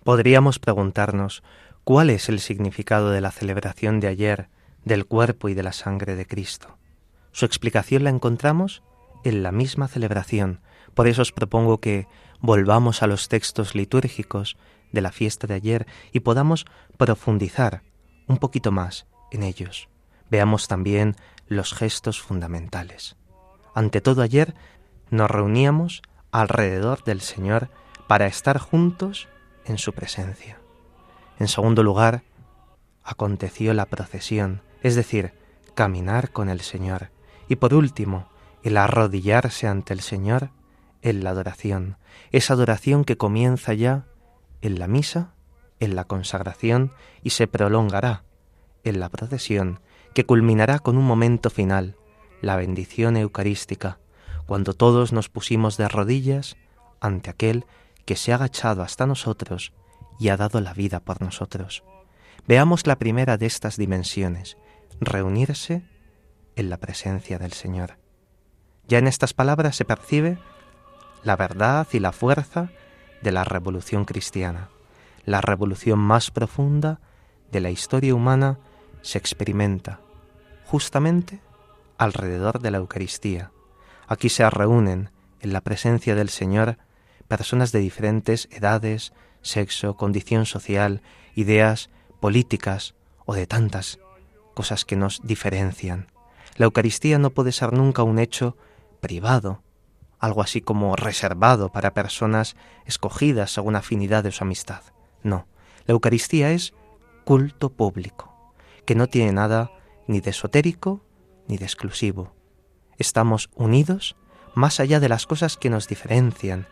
Podríamos 0.04 0.58
preguntarnos 0.58 1.42
cuál 1.82 2.10
es 2.10 2.28
el 2.28 2.38
significado 2.38 3.10
de 3.10 3.22
la 3.22 3.30
celebración 3.30 4.00
de 4.00 4.08
ayer 4.08 4.48
del 4.84 5.06
cuerpo 5.06 5.48
y 5.48 5.54
de 5.54 5.62
la 5.62 5.72
sangre 5.72 6.14
de 6.14 6.26
Cristo. 6.26 6.76
Su 7.32 7.46
explicación 7.46 8.04
la 8.04 8.10
encontramos 8.10 8.82
en 9.24 9.42
la 9.42 9.50
misma 9.50 9.88
celebración. 9.88 10.60
Por 10.92 11.08
eso 11.08 11.22
os 11.22 11.32
propongo 11.32 11.80
que 11.80 12.06
volvamos 12.40 13.02
a 13.02 13.06
los 13.06 13.28
textos 13.28 13.74
litúrgicos 13.74 14.58
de 14.92 15.00
la 15.00 15.10
fiesta 15.10 15.46
de 15.46 15.54
ayer 15.54 15.86
y 16.12 16.20
podamos 16.20 16.66
profundizar 16.98 17.82
un 18.26 18.36
poquito 18.36 18.72
más 18.72 19.06
en 19.32 19.42
ellos. 19.42 19.88
Veamos 20.30 20.68
también 20.68 21.16
los 21.48 21.72
gestos 21.72 22.20
fundamentales. 22.20 23.16
Ante 23.74 24.02
todo 24.02 24.20
ayer 24.20 24.54
nos 25.10 25.30
reuníamos 25.30 26.02
alrededor 26.30 27.04
del 27.04 27.22
Señor 27.22 27.70
para 28.06 28.26
estar 28.26 28.58
juntos 28.58 29.28
en 29.64 29.78
su 29.78 29.92
presencia. 29.92 30.58
En 31.38 31.48
segundo 31.48 31.82
lugar, 31.82 32.22
aconteció 33.02 33.74
la 33.74 33.86
procesión, 33.86 34.62
es 34.82 34.94
decir, 34.94 35.32
caminar 35.74 36.30
con 36.30 36.48
el 36.48 36.60
Señor. 36.60 37.10
Y 37.48 37.56
por 37.56 37.74
último, 37.74 38.28
el 38.62 38.76
arrodillarse 38.76 39.66
ante 39.66 39.92
el 39.92 40.00
Señor 40.00 40.50
en 41.02 41.22
la 41.22 41.30
adoración, 41.30 41.98
esa 42.32 42.54
adoración 42.54 43.04
que 43.04 43.18
comienza 43.18 43.74
ya 43.74 44.06
en 44.62 44.78
la 44.78 44.88
misa, 44.88 45.34
en 45.80 45.94
la 45.94 46.04
consagración 46.04 46.92
y 47.22 47.30
se 47.30 47.46
prolongará 47.46 48.24
en 48.84 49.00
la 49.00 49.10
procesión, 49.10 49.80
que 50.14 50.24
culminará 50.24 50.78
con 50.78 50.96
un 50.96 51.04
momento 51.04 51.50
final, 51.50 51.96
la 52.40 52.56
bendición 52.56 53.16
eucarística, 53.16 53.98
cuando 54.46 54.74
todos 54.74 55.12
nos 55.12 55.28
pusimos 55.28 55.76
de 55.76 55.88
rodillas 55.88 56.56
ante 57.00 57.30
aquel 57.30 57.66
que 58.04 58.16
se 58.16 58.32
ha 58.32 58.36
agachado 58.36 58.82
hasta 58.82 59.06
nosotros 59.06 59.72
y 60.18 60.28
ha 60.28 60.36
dado 60.36 60.60
la 60.60 60.74
vida 60.74 61.00
por 61.00 61.22
nosotros. 61.22 61.84
Veamos 62.46 62.86
la 62.86 62.96
primera 62.98 63.36
de 63.36 63.46
estas 63.46 63.76
dimensiones, 63.76 64.56
reunirse 65.00 65.82
en 66.56 66.70
la 66.70 66.76
presencia 66.76 67.38
del 67.38 67.52
Señor. 67.52 67.98
Ya 68.86 68.98
en 68.98 69.06
estas 69.06 69.32
palabras 69.32 69.76
se 69.76 69.84
percibe 69.84 70.38
la 71.22 71.36
verdad 71.36 71.86
y 71.92 72.00
la 72.00 72.12
fuerza 72.12 72.70
de 73.22 73.32
la 73.32 73.44
revolución 73.44 74.04
cristiana. 74.04 74.68
La 75.24 75.40
revolución 75.40 75.98
más 75.98 76.30
profunda 76.30 77.00
de 77.50 77.60
la 77.60 77.70
historia 77.70 78.14
humana 78.14 78.58
se 79.00 79.16
experimenta 79.16 80.00
justamente 80.66 81.40
alrededor 81.98 82.60
de 82.60 82.70
la 82.70 82.78
Eucaristía. 82.78 83.52
Aquí 84.06 84.28
se 84.28 84.48
reúnen 84.50 85.10
en 85.40 85.52
la 85.52 85.62
presencia 85.62 86.14
del 86.14 86.28
Señor 86.28 86.78
personas 87.28 87.72
de 87.72 87.80
diferentes 87.80 88.48
edades, 88.50 89.12
sexo, 89.42 89.96
condición 89.96 90.46
social, 90.46 91.02
ideas 91.34 91.90
políticas 92.20 92.94
o 93.26 93.34
de 93.34 93.46
tantas 93.46 93.98
cosas 94.54 94.84
que 94.84 94.96
nos 94.96 95.20
diferencian. 95.22 96.08
La 96.56 96.66
Eucaristía 96.66 97.18
no 97.18 97.30
puede 97.30 97.52
ser 97.52 97.72
nunca 97.72 98.02
un 98.02 98.18
hecho 98.18 98.56
privado, 99.00 99.62
algo 100.18 100.42
así 100.42 100.60
como 100.60 100.96
reservado 100.96 101.70
para 101.70 101.94
personas 101.94 102.56
escogidas 102.86 103.52
según 103.52 103.76
afinidad 103.76 104.22
de 104.22 104.32
su 104.32 104.44
amistad. 104.44 104.82
No, 105.22 105.46
la 105.86 105.92
Eucaristía 105.92 106.52
es 106.52 106.72
culto 107.24 107.70
público, 107.70 108.52
que 108.86 108.94
no 108.94 109.08
tiene 109.08 109.32
nada 109.32 109.70
ni 110.06 110.20
de 110.20 110.30
esotérico 110.30 111.02
ni 111.48 111.58
de 111.58 111.64
exclusivo. 111.64 112.32
Estamos 112.96 113.50
unidos 113.54 114.16
más 114.54 114.80
allá 114.80 115.00
de 115.00 115.08
las 115.08 115.26
cosas 115.26 115.56
que 115.56 115.70
nos 115.70 115.88
diferencian 115.88 116.68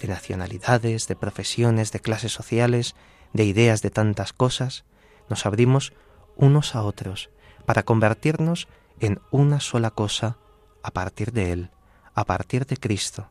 de 0.00 0.08
nacionalidades, 0.08 1.08
de 1.08 1.16
profesiones, 1.16 1.92
de 1.92 2.00
clases 2.00 2.32
sociales, 2.32 2.94
de 3.32 3.44
ideas 3.44 3.82
de 3.82 3.90
tantas 3.90 4.32
cosas, 4.32 4.84
nos 5.28 5.46
abrimos 5.46 5.92
unos 6.36 6.74
a 6.74 6.82
otros 6.82 7.30
para 7.66 7.82
convertirnos 7.82 8.68
en 9.00 9.20
una 9.30 9.60
sola 9.60 9.90
cosa 9.90 10.38
a 10.82 10.90
partir 10.90 11.32
de 11.32 11.52
Él, 11.52 11.70
a 12.14 12.24
partir 12.24 12.66
de 12.66 12.76
Cristo. 12.76 13.30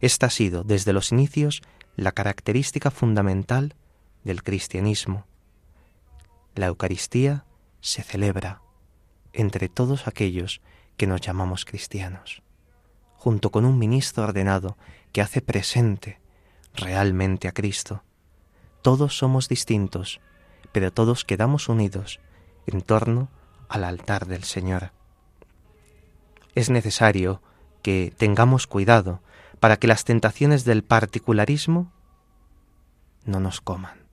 Esta 0.00 0.26
ha 0.26 0.30
sido 0.30 0.64
desde 0.64 0.92
los 0.92 1.12
inicios 1.12 1.62
la 1.96 2.12
característica 2.12 2.90
fundamental 2.90 3.74
del 4.24 4.42
cristianismo. 4.42 5.26
La 6.54 6.66
Eucaristía 6.66 7.44
se 7.80 8.02
celebra 8.02 8.62
entre 9.32 9.68
todos 9.68 10.06
aquellos 10.06 10.60
que 10.96 11.06
nos 11.06 11.20
llamamos 11.20 11.64
cristianos, 11.64 12.42
junto 13.14 13.50
con 13.50 13.64
un 13.64 13.78
ministro 13.78 14.24
ordenado 14.24 14.76
que 15.12 15.22
hace 15.22 15.42
presente 15.42 16.20
realmente 16.74 17.48
a 17.48 17.52
Cristo. 17.52 18.02
Todos 18.82 19.16
somos 19.16 19.48
distintos, 19.48 20.20
pero 20.72 20.92
todos 20.92 21.24
quedamos 21.24 21.68
unidos 21.68 22.20
en 22.66 22.82
torno 22.82 23.28
al 23.68 23.84
altar 23.84 24.26
del 24.26 24.44
Señor. 24.44 24.92
Es 26.54 26.70
necesario 26.70 27.42
que 27.82 28.12
tengamos 28.16 28.66
cuidado 28.66 29.22
para 29.58 29.76
que 29.76 29.86
las 29.86 30.04
tentaciones 30.04 30.64
del 30.64 30.82
particularismo 30.82 31.92
no 33.24 33.40
nos 33.40 33.60
coman, 33.60 34.06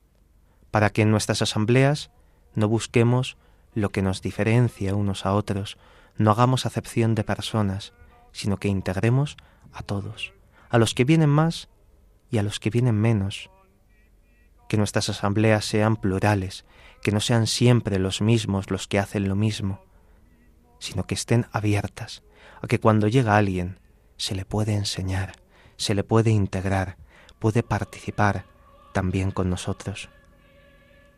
para 0.70 0.90
que 0.90 1.02
en 1.02 1.10
nuestras 1.10 1.42
asambleas 1.42 2.10
no 2.54 2.68
busquemos 2.68 3.36
lo 3.74 3.90
que 3.90 4.02
nos 4.02 4.22
diferencia 4.22 4.94
unos 4.94 5.24
a 5.24 5.32
otros, 5.32 5.78
no 6.16 6.30
hagamos 6.30 6.66
acepción 6.66 7.14
de 7.14 7.24
personas, 7.24 7.92
sino 8.32 8.58
que 8.58 8.68
integremos 8.68 9.36
a 9.72 9.82
todos 9.82 10.32
a 10.70 10.78
los 10.78 10.94
que 10.94 11.04
vienen 11.04 11.30
más 11.30 11.68
y 12.30 12.38
a 12.38 12.42
los 12.42 12.60
que 12.60 12.70
vienen 12.70 12.94
menos. 12.94 13.50
Que 14.68 14.76
nuestras 14.76 15.08
asambleas 15.08 15.64
sean 15.64 15.96
plurales, 15.96 16.64
que 17.02 17.12
no 17.12 17.20
sean 17.20 17.46
siempre 17.46 17.98
los 17.98 18.20
mismos 18.20 18.70
los 18.70 18.86
que 18.86 18.98
hacen 18.98 19.28
lo 19.28 19.36
mismo, 19.36 19.80
sino 20.78 21.06
que 21.06 21.14
estén 21.14 21.46
abiertas 21.52 22.22
a 22.62 22.66
que 22.66 22.80
cuando 22.80 23.08
llega 23.08 23.36
alguien 23.36 23.80
se 24.16 24.34
le 24.34 24.44
puede 24.44 24.74
enseñar, 24.74 25.32
se 25.76 25.94
le 25.94 26.04
puede 26.04 26.30
integrar, 26.30 26.96
puede 27.38 27.62
participar 27.62 28.44
también 28.92 29.30
con 29.30 29.48
nosotros. 29.48 30.10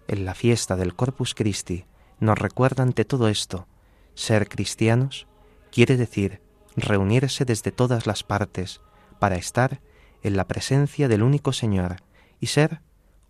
En 0.06 0.24
la 0.24 0.34
fiesta 0.34 0.76
del 0.76 0.94
Corpus 0.94 1.34
Christi 1.34 1.86
nos 2.18 2.38
recuerda 2.38 2.82
ante 2.82 3.04
todo 3.04 3.28
esto, 3.28 3.66
ser 4.14 4.48
cristianos 4.48 5.26
quiere 5.72 5.96
decir 5.96 6.42
reunirse 6.76 7.44
desde 7.44 7.72
todas 7.72 8.06
las 8.06 8.22
partes, 8.22 8.80
para 9.20 9.36
estar 9.36 9.80
en 10.22 10.36
la 10.36 10.48
presencia 10.48 11.06
del 11.06 11.22
único 11.22 11.52
Señor 11.52 11.96
y 12.40 12.46
ser 12.46 12.80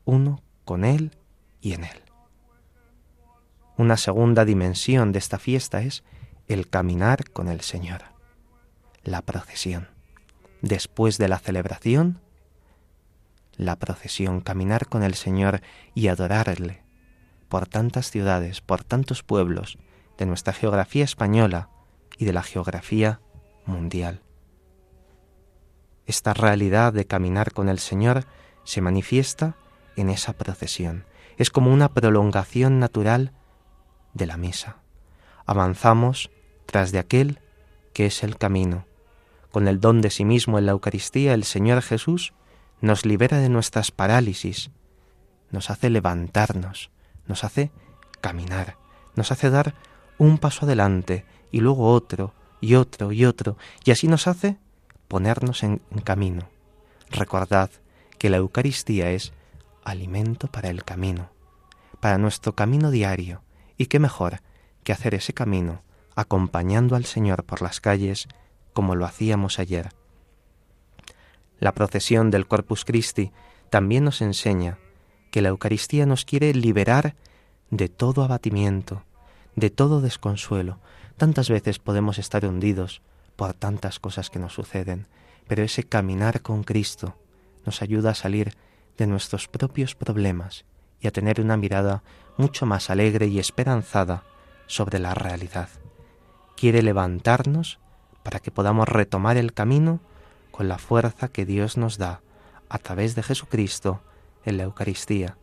uno 0.07 0.43
con 0.65 0.85
Él 0.85 1.19
y 1.61 1.75
en 1.75 1.85
Él. 1.85 2.03
Una 3.77 3.97
segunda 3.97 4.45
dimensión 4.45 5.13
de 5.13 5.19
esta 5.19 5.39
fiesta 5.39 5.83
es 5.83 6.05
el 6.49 6.69
caminar 6.69 7.31
con 7.31 7.49
el 7.49 7.61
Señor, 7.61 8.03
la 9.03 9.23
procesión. 9.23 9.89
Después 10.63 11.19
de 11.19 11.29
la 11.29 11.39
celebración, 11.39 12.21
la 13.57 13.77
procesión, 13.77 14.41
caminar 14.41 14.87
con 14.87 15.03
el 15.03 15.15
Señor 15.15 15.61
y 15.95 16.09
adorarle 16.09 16.83
por 17.49 17.67
tantas 17.67 18.11
ciudades, 18.11 18.61
por 18.61 18.85
tantos 18.85 19.23
pueblos 19.23 19.79
de 20.19 20.27
nuestra 20.27 20.53
geografía 20.53 21.05
española 21.05 21.69
y 22.17 22.25
de 22.25 22.33
la 22.33 22.43
geografía 22.43 23.21
mundial. 23.67 24.23
Esta 26.07 26.35
realidad 26.35 26.93
de 26.93 27.07
caminar 27.07 27.53
con 27.53 27.69
el 27.69 27.79
Señor 27.79 28.25
se 28.65 28.81
manifiesta 28.81 29.57
en 29.97 30.11
esa 30.11 30.33
procesión. 30.33 31.05
Es 31.37 31.51
como 31.51 31.73
una 31.73 31.93
prolongación 31.93 32.79
natural 32.79 33.33
de 34.15 34.27
la 34.27 34.37
misa. 34.37 34.77
Avanzamos 35.47 36.31
tras 36.67 36.93
de 36.93 36.99
aquel 36.99 37.39
que 37.93 38.07
es 38.07 38.23
el 38.23 38.37
camino. 38.37 38.87
Con 39.51 39.67
el 39.67 39.81
don 39.81 40.01
de 40.01 40.11
sí 40.11 40.25
mismo 40.25 40.59
en 40.59 40.67
la 40.67 40.73
Eucaristía, 40.73 41.35
el 41.35 41.45
Señor 41.45 41.83
Jesús 41.83 42.33
nos 42.81 43.05
libera 43.05 43.39
de 43.39 43.49
nuestras 43.49 43.91
parálisis, 43.91 44.71
nos 45.51 45.71
hace 45.71 45.91
levantarnos, 45.91 46.91
nos 47.27 47.45
hace 47.45 47.71
caminar, 48.21 48.77
nos 49.17 49.33
hace 49.33 49.51
dar 49.51 49.75
un 50.19 50.39
paso 50.39 50.67
adelante 50.67 51.25
y 51.51 51.61
luego 51.61 51.93
otro 51.93 52.33
y 52.61 52.75
otro 52.75 53.13
y 53.13 53.25
otro, 53.25 53.57
y 53.85 53.91
así 53.91 54.07
nos 54.07 54.27
hace 54.27 54.59
ponernos 55.11 55.65
en, 55.65 55.79
camino. 56.05 56.49
Recordad 57.11 57.69
que 58.17 58.31
la 58.31 58.37
Eucaristía 58.37 59.11
es 59.11 59.33
alimento 59.83 60.47
para 60.47 60.71
el 60.71 60.85
camino, 60.85 61.31
para 61.99 62.17
nuestro 62.17 62.55
camino 62.55 62.93
diario, 62.93 63.43
y 63.77 63.87
qué 63.87 63.99
mejor 63.99 64.41
que 64.85 64.93
hacer 64.93 65.17
ese 65.17 65.33
camino 65.33 65.83
acompañando 66.15 66.95
al 66.95 67.07
Señor 67.07 67.43
por 67.43 67.61
las 67.61 67.81
calles 67.81 68.29
como 68.73 68.95
lo 68.95 69.05
hacíamos 69.05 69.59
ayer. 69.59 69.89
La 71.59 71.73
procesión 71.73 72.31
del 72.31 72.47
Corpus 72.47 72.85
Christi 72.85 73.33
también 73.69 74.05
nos 74.05 74.23
enseña 74.23 74.79
que 75.33 75.43
la 75.43 75.49
Eucaristía 75.49 76.07
nos 76.07 76.25
quiere 76.25 76.55
liberar 76.55 77.17
de 77.71 77.89
todo 77.89 78.23
abatimiento, 78.23 79.03
de 79.57 79.71
todo 79.71 80.01
desconsuelo. 80.01 80.79
Tantas 81.17 81.51
veces 81.51 81.81
podemos 81.81 82.19
estar 82.19 82.47
hundidos 82.47 83.03
por 83.41 83.55
tantas 83.55 83.99
cosas 83.99 84.29
que 84.29 84.39
nos 84.39 84.53
suceden, 84.53 85.07
pero 85.49 85.63
ese 85.63 85.85
caminar 85.85 86.43
con 86.43 86.63
Cristo 86.63 87.17
nos 87.65 87.81
ayuda 87.81 88.11
a 88.11 88.15
salir 88.15 88.53
de 88.99 89.07
nuestros 89.07 89.49
propios 89.49 89.95
problemas 89.95 90.67
y 91.01 91.09
a 91.09 91.11
tener 91.11 91.41
una 91.41 91.57
mirada 91.57 92.03
mucho 92.37 92.67
más 92.67 92.91
alegre 92.91 93.29
y 93.29 93.39
esperanzada 93.39 94.25
sobre 94.67 94.99
la 94.99 95.15
realidad. 95.15 95.71
Quiere 96.55 96.83
levantarnos 96.83 97.79
para 98.25 98.41
que 98.41 98.51
podamos 98.51 98.87
retomar 98.87 99.39
el 99.39 99.55
camino 99.55 100.01
con 100.51 100.69
la 100.69 100.77
fuerza 100.77 101.29
que 101.29 101.47
Dios 101.47 101.79
nos 101.79 101.97
da 101.97 102.21
a 102.69 102.77
través 102.77 103.15
de 103.15 103.23
Jesucristo 103.23 104.03
en 104.45 104.59
la 104.59 104.65
Eucaristía. 104.65 105.39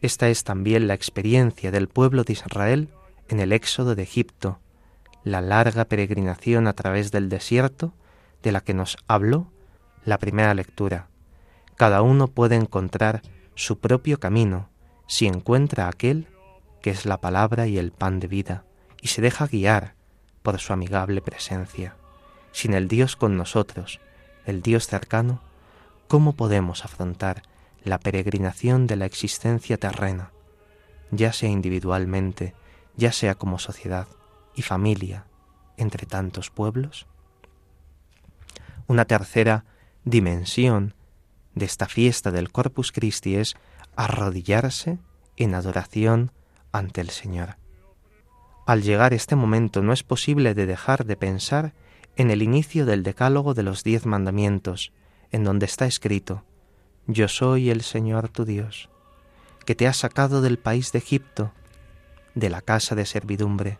Esta 0.00 0.30
es 0.30 0.44
también 0.44 0.86
la 0.86 0.94
experiencia 0.94 1.70
del 1.70 1.88
pueblo 1.88 2.24
de 2.24 2.32
Israel 2.32 2.88
en 3.28 3.40
el 3.40 3.52
éxodo 3.52 3.94
de 3.94 4.02
Egipto, 4.04 4.60
la 5.24 5.40
larga 5.40 5.86
peregrinación 5.86 6.68
a 6.68 6.74
través 6.74 7.10
del 7.10 7.28
desierto 7.28 7.94
de 8.42 8.52
la 8.52 8.60
que 8.60 8.74
nos 8.74 8.98
habló 9.08 9.50
la 10.04 10.18
primera 10.18 10.54
lectura. 10.54 11.08
Cada 11.76 12.02
uno 12.02 12.28
puede 12.28 12.56
encontrar 12.56 13.22
su 13.54 13.78
propio 13.78 14.20
camino 14.20 14.68
si 15.06 15.26
encuentra 15.26 15.88
aquel 15.88 16.28
que 16.82 16.90
es 16.90 17.06
la 17.06 17.20
palabra 17.20 17.66
y 17.66 17.78
el 17.78 17.92
pan 17.92 18.20
de 18.20 18.28
vida, 18.28 18.64
y 19.00 19.08
se 19.08 19.22
deja 19.22 19.46
guiar 19.46 19.94
por 20.42 20.58
su 20.58 20.74
amigable 20.74 21.22
presencia. 21.22 21.96
Sin 22.52 22.74
el 22.74 22.88
Dios 22.88 23.16
con 23.16 23.38
nosotros, 23.38 24.00
el 24.44 24.60
Dios 24.60 24.86
cercano, 24.86 25.40
¿cómo 26.08 26.34
podemos 26.34 26.84
afrontar 26.84 27.42
la 27.82 27.98
peregrinación 27.98 28.86
de 28.86 28.96
la 28.96 29.06
existencia 29.06 29.78
terrena, 29.78 30.30
ya 31.10 31.32
sea 31.32 31.48
individualmente, 31.48 32.54
ya 32.96 33.12
sea 33.12 33.34
como 33.34 33.58
sociedad 33.58 34.06
y 34.54 34.62
familia, 34.62 35.26
entre 35.76 36.06
tantos 36.06 36.50
pueblos? 36.50 37.06
Una 38.86 39.04
tercera 39.04 39.64
dimensión 40.04 40.94
de 41.54 41.64
esta 41.64 41.86
fiesta 41.86 42.30
del 42.30 42.50
Corpus 42.50 42.92
Christi 42.92 43.36
es 43.36 43.56
arrodillarse 43.96 44.98
en 45.36 45.54
adoración 45.54 46.32
ante 46.72 47.00
el 47.00 47.10
Señor. 47.10 47.56
Al 48.66 48.82
llegar 48.82 49.12
este 49.12 49.36
momento 49.36 49.82
no 49.82 49.92
es 49.92 50.02
posible 50.02 50.54
de 50.54 50.66
dejar 50.66 51.04
de 51.04 51.16
pensar 51.16 51.74
en 52.16 52.30
el 52.30 52.42
inicio 52.42 52.86
del 52.86 53.02
decálogo 53.02 53.54
de 53.54 53.62
los 53.62 53.84
diez 53.84 54.06
mandamientos, 54.06 54.92
en 55.30 55.44
donde 55.44 55.66
está 55.66 55.86
escrito, 55.86 56.44
Yo 57.06 57.28
soy 57.28 57.70
el 57.70 57.82
Señor 57.82 58.28
tu 58.28 58.44
Dios, 58.44 58.88
que 59.66 59.74
te 59.74 59.86
ha 59.86 59.92
sacado 59.92 60.40
del 60.40 60.58
país 60.58 60.92
de 60.92 60.98
Egipto, 60.98 61.52
de 62.34 62.50
la 62.50 62.60
casa 62.60 62.94
de 62.94 63.06
servidumbre. 63.06 63.78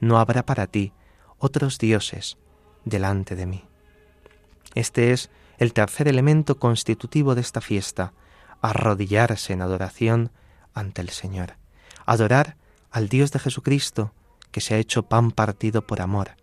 No 0.00 0.18
habrá 0.18 0.44
para 0.44 0.66
ti 0.66 0.92
otros 1.38 1.78
dioses 1.78 2.38
delante 2.84 3.36
de 3.36 3.46
mí. 3.46 3.64
Este 4.74 5.12
es 5.12 5.30
el 5.58 5.72
tercer 5.72 6.08
elemento 6.08 6.58
constitutivo 6.58 7.34
de 7.34 7.40
esta 7.40 7.60
fiesta, 7.60 8.12
arrodillarse 8.60 9.52
en 9.52 9.62
adoración 9.62 10.30
ante 10.74 11.00
el 11.00 11.10
Señor, 11.10 11.56
adorar 12.04 12.56
al 12.90 13.08
Dios 13.08 13.32
de 13.32 13.38
Jesucristo, 13.38 14.12
que 14.50 14.60
se 14.60 14.74
ha 14.74 14.78
hecho 14.78 15.04
pan 15.04 15.30
partido 15.30 15.86
por 15.86 16.00
amor. 16.00 16.36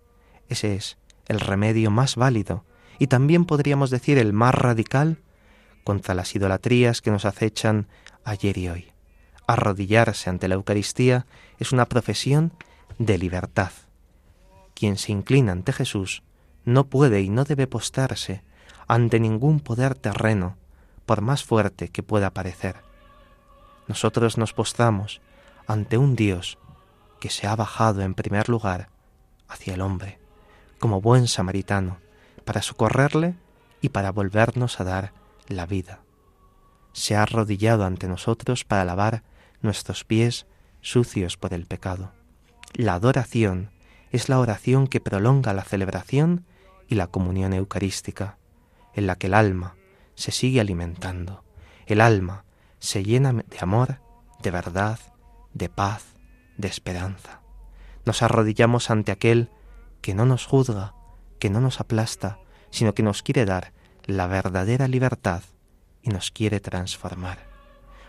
Ese 0.49 0.75
es 0.75 0.97
el 1.27 1.39
remedio 1.39 1.91
más 1.91 2.15
válido 2.15 2.65
y 2.99 3.07
también 3.07 3.45
podríamos 3.45 3.89
decir 3.89 4.17
el 4.17 4.33
más 4.33 4.53
radical 4.53 5.21
contra 5.83 6.13
las 6.13 6.35
idolatrías 6.35 7.01
que 7.01 7.11
nos 7.11 7.25
acechan 7.25 7.87
ayer 8.23 8.57
y 8.57 8.69
hoy. 8.69 8.91
Arrodillarse 9.47 10.29
ante 10.29 10.47
la 10.47 10.55
Eucaristía 10.55 11.25
es 11.59 11.71
una 11.71 11.85
profesión 11.85 12.53
de 12.97 13.17
libertad. 13.17 13.71
Quien 14.73 14.97
se 14.97 15.11
inclina 15.11 15.51
ante 15.51 15.73
Jesús 15.73 16.23
no 16.65 16.85
puede 16.85 17.21
y 17.21 17.29
no 17.29 17.43
debe 17.43 17.67
postarse 17.67 18.43
ante 18.87 19.19
ningún 19.19 19.59
poder 19.59 19.95
terreno, 19.95 20.57
por 21.05 21.21
más 21.21 21.43
fuerte 21.43 21.89
que 21.89 22.03
pueda 22.03 22.31
parecer. 22.31 22.77
Nosotros 23.87 24.37
nos 24.37 24.53
postramos 24.53 25.21
ante 25.67 25.97
un 25.97 26.15
Dios 26.15 26.57
que 27.19 27.29
se 27.29 27.47
ha 27.47 27.55
bajado 27.55 28.01
en 28.01 28.13
primer 28.13 28.49
lugar 28.49 28.89
hacia 29.47 29.73
el 29.73 29.81
hombre, 29.81 30.19
como 30.79 31.01
buen 31.01 31.27
samaritano, 31.27 31.97
para 32.45 32.61
socorrerle 32.61 33.35
y 33.81 33.89
para 33.89 34.11
volvernos 34.11 34.79
a 34.79 34.83
dar 34.83 35.13
la 35.47 35.65
vida. 35.65 35.99
Se 36.93 37.15
ha 37.15 37.23
arrodillado 37.23 37.85
ante 37.85 38.07
nosotros 38.07 38.63
para 38.65 38.85
lavar 38.85 39.23
nuestros 39.61 40.03
pies 40.03 40.45
sucios 40.81 41.37
por 41.37 41.53
el 41.53 41.65
pecado. 41.65 42.11
La 42.75 42.95
adoración 42.95 43.69
es 44.11 44.29
la 44.29 44.39
oración 44.39 44.87
que 44.87 44.99
prolonga 44.99 45.53
la 45.53 45.63
celebración 45.63 46.47
y 46.87 46.95
la 46.95 47.05
comunión 47.05 47.53
eucarística, 47.53 48.39
en 48.95 49.05
la 49.05 49.15
que 49.15 49.27
el 49.27 49.35
alma 49.35 49.75
se 50.15 50.31
sigue 50.31 50.59
alimentando, 50.59 51.43
el 51.85 52.01
alma 52.01 52.45
se 52.79 53.03
llena 53.03 53.31
de 53.31 53.59
amor, 53.61 53.99
de 54.41 54.49
verdad, 54.49 54.99
de 55.53 55.69
paz, 55.69 56.15
de 56.57 56.67
esperanza. 56.67 57.41
Nos 58.05 58.23
arrodillamos 58.23 58.89
ante 58.89 59.11
aquel 59.11 59.51
que 60.01 60.15
no 60.15 60.25
nos 60.25 60.47
juzga, 60.47 60.95
que 61.37 61.51
no 61.51 61.61
nos 61.61 61.79
aplasta, 61.79 62.39
sino 62.71 62.95
que 62.95 63.03
nos 63.03 63.21
quiere 63.21 63.45
dar 63.45 63.71
la 64.05 64.25
verdadera 64.25 64.87
libertad 64.87 65.43
y 66.01 66.09
nos 66.09 66.31
quiere 66.31 66.59
transformar. 66.59 67.37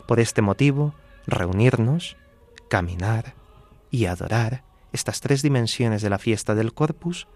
Por 0.08 0.20
este 0.20 0.40
motivo, 0.40 0.94
reunirnos, 1.26 2.16
caminar 2.70 3.43
y 3.94 4.06
adorar, 4.06 4.64
estas 4.92 5.20
tres 5.20 5.40
dimensiones 5.40 6.02
de 6.02 6.10
la 6.10 6.18
fiesta 6.18 6.56
del 6.56 6.74
Corpus, 6.74 7.28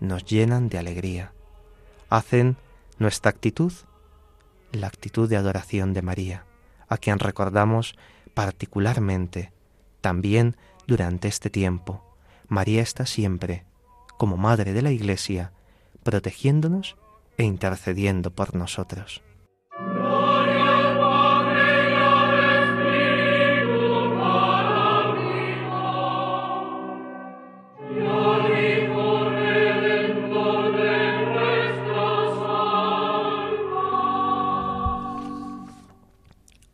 nos 0.00 0.24
llenan 0.24 0.68
de 0.68 0.78
alegría. 0.78 1.32
Hacen 2.08 2.56
nuestra 2.98 3.30
actitud 3.30 3.72
la 4.72 4.88
actitud 4.88 5.28
de 5.28 5.36
adoración 5.36 5.94
de 5.94 6.02
María, 6.02 6.46
a 6.88 6.96
quien 6.96 7.20
recordamos 7.20 7.96
particularmente 8.34 9.52
también 10.00 10.56
durante 10.88 11.28
este 11.28 11.48
tiempo. 11.48 12.04
María 12.48 12.82
está 12.82 13.06
siempre, 13.06 13.64
como 14.18 14.36
Madre 14.36 14.72
de 14.72 14.82
la 14.82 14.90
Iglesia, 14.90 15.52
protegiéndonos 16.02 16.96
e 17.38 17.44
intercediendo 17.44 18.32
por 18.32 18.56
nosotros. 18.56 19.22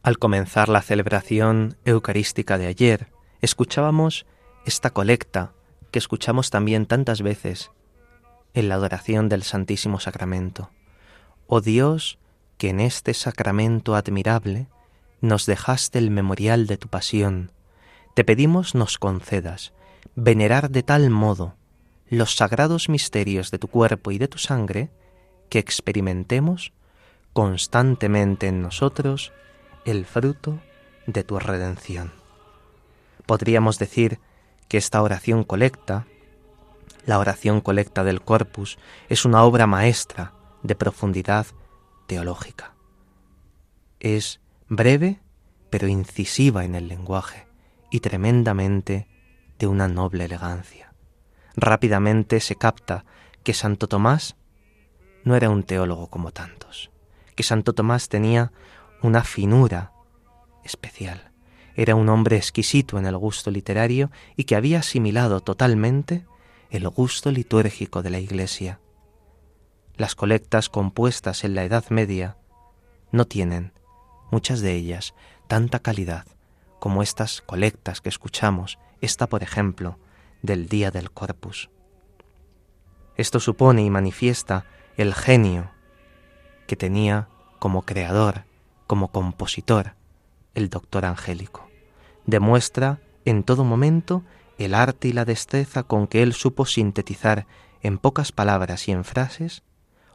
Al 0.06 0.20
comenzar 0.20 0.68
la 0.68 0.82
celebración 0.82 1.78
eucarística 1.84 2.58
de 2.58 2.68
ayer, 2.68 3.08
escuchábamos 3.40 4.24
esta 4.64 4.90
colecta 4.90 5.52
que 5.90 5.98
escuchamos 5.98 6.50
también 6.50 6.86
tantas 6.86 7.22
veces 7.22 7.72
en 8.54 8.68
la 8.68 8.76
adoración 8.76 9.28
del 9.28 9.42
Santísimo 9.42 9.98
Sacramento. 9.98 10.70
Oh 11.48 11.60
Dios, 11.60 12.20
que 12.56 12.68
en 12.68 12.78
este 12.78 13.14
sacramento 13.14 13.96
admirable 13.96 14.68
nos 15.20 15.44
dejaste 15.44 15.98
el 15.98 16.12
memorial 16.12 16.68
de 16.68 16.76
tu 16.76 16.86
pasión, 16.86 17.50
te 18.14 18.22
pedimos 18.22 18.76
nos 18.76 18.98
concedas 18.98 19.72
venerar 20.14 20.70
de 20.70 20.84
tal 20.84 21.10
modo 21.10 21.56
los 22.08 22.36
sagrados 22.36 22.88
misterios 22.88 23.50
de 23.50 23.58
tu 23.58 23.66
cuerpo 23.66 24.12
y 24.12 24.18
de 24.18 24.28
tu 24.28 24.38
sangre, 24.38 24.88
que 25.48 25.58
experimentemos 25.58 26.72
constantemente 27.32 28.46
en 28.46 28.62
nosotros 28.62 29.32
el 29.86 30.04
fruto 30.04 30.58
de 31.06 31.22
tu 31.22 31.38
redención. 31.38 32.12
Podríamos 33.24 33.78
decir 33.78 34.18
que 34.68 34.78
esta 34.78 35.00
oración 35.00 35.44
colecta, 35.44 36.06
la 37.06 37.20
oración 37.20 37.60
colecta 37.60 38.02
del 38.02 38.20
corpus, 38.20 38.78
es 39.08 39.24
una 39.24 39.44
obra 39.44 39.68
maestra 39.68 40.32
de 40.64 40.74
profundidad 40.74 41.46
teológica. 42.08 42.74
Es 44.00 44.40
breve, 44.68 45.20
pero 45.70 45.86
incisiva 45.86 46.64
en 46.64 46.74
el 46.74 46.88
lenguaje 46.88 47.46
y 47.90 48.00
tremendamente 48.00 49.06
de 49.58 49.68
una 49.68 49.88
noble 49.88 50.24
elegancia. 50.24 50.92
rápidamente 51.58 52.40
se 52.40 52.56
capta 52.56 53.06
que 53.42 53.54
Santo 53.54 53.86
Tomás 53.86 54.36
no 55.24 55.36
era 55.36 55.48
un 55.48 55.62
teólogo 55.62 56.08
como 56.08 56.30
tantos, 56.30 56.90
que 57.34 57.42
Santo 57.42 57.72
Tomás 57.72 58.10
tenía 58.10 58.52
una 59.02 59.24
finura 59.24 59.92
especial. 60.64 61.32
Era 61.74 61.94
un 61.94 62.08
hombre 62.08 62.36
exquisito 62.36 62.98
en 62.98 63.06
el 63.06 63.16
gusto 63.16 63.50
literario 63.50 64.10
y 64.36 64.44
que 64.44 64.56
había 64.56 64.78
asimilado 64.78 65.40
totalmente 65.40 66.26
el 66.70 66.88
gusto 66.88 67.30
litúrgico 67.30 68.02
de 68.02 68.10
la 68.10 68.18
Iglesia. 68.18 68.80
Las 69.96 70.14
colectas 70.14 70.68
compuestas 70.68 71.44
en 71.44 71.54
la 71.54 71.64
Edad 71.64 71.84
Media 71.90 72.36
no 73.12 73.26
tienen, 73.26 73.72
muchas 74.30 74.60
de 74.60 74.74
ellas, 74.74 75.14
tanta 75.48 75.78
calidad 75.78 76.26
como 76.78 77.02
estas 77.02 77.42
colectas 77.42 78.00
que 78.00 78.08
escuchamos, 78.08 78.78
esta 79.00 79.28
por 79.28 79.42
ejemplo, 79.42 79.98
del 80.42 80.68
Día 80.68 80.90
del 80.90 81.10
Corpus. 81.10 81.70
Esto 83.16 83.40
supone 83.40 83.82
y 83.82 83.90
manifiesta 83.90 84.66
el 84.96 85.14
genio 85.14 85.70
que 86.66 86.76
tenía 86.76 87.28
como 87.58 87.82
creador, 87.82 88.44
como 88.86 89.08
compositor, 89.08 89.94
el 90.54 90.70
doctor 90.70 91.04
Angélico. 91.04 91.68
Demuestra 92.26 93.00
en 93.24 93.42
todo 93.42 93.64
momento 93.64 94.22
el 94.58 94.74
arte 94.74 95.08
y 95.08 95.12
la 95.12 95.24
destreza 95.24 95.82
con 95.82 96.06
que 96.06 96.22
él 96.22 96.32
supo 96.32 96.66
sintetizar 96.66 97.46
en 97.82 97.98
pocas 97.98 98.32
palabras 98.32 98.88
y 98.88 98.92
en 98.92 99.04
frases 99.04 99.62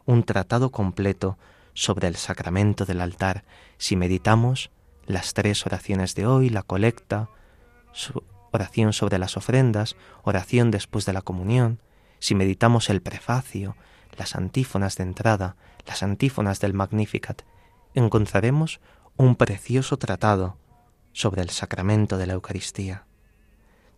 un 0.05 0.23
tratado 0.23 0.71
completo 0.71 1.37
sobre 1.73 2.07
el 2.07 2.15
sacramento 2.15 2.85
del 2.85 3.01
altar 3.01 3.43
si 3.77 3.95
meditamos 3.95 4.71
las 5.05 5.33
tres 5.33 5.65
oraciones 5.65 6.15
de 6.15 6.25
hoy, 6.25 6.49
la 6.49 6.63
colecta, 6.63 7.29
oración 8.51 8.93
sobre 8.93 9.17
las 9.19 9.37
ofrendas, 9.37 9.95
oración 10.23 10.71
después 10.71 11.05
de 11.05 11.13
la 11.13 11.21
comunión, 11.21 11.79
si 12.19 12.35
meditamos 12.35 12.89
el 12.89 13.01
prefacio, 13.01 13.75
las 14.17 14.35
antífonas 14.35 14.95
de 14.97 15.03
entrada, 15.03 15.55
las 15.87 16.03
antífonas 16.03 16.59
del 16.59 16.73
Magnificat, 16.73 17.41
encontraremos 17.93 18.79
un 19.17 19.35
precioso 19.35 19.97
tratado 19.97 20.57
sobre 21.13 21.41
el 21.41 21.49
sacramento 21.49 22.17
de 22.17 22.27
la 22.27 22.33
Eucaristía. 22.33 23.05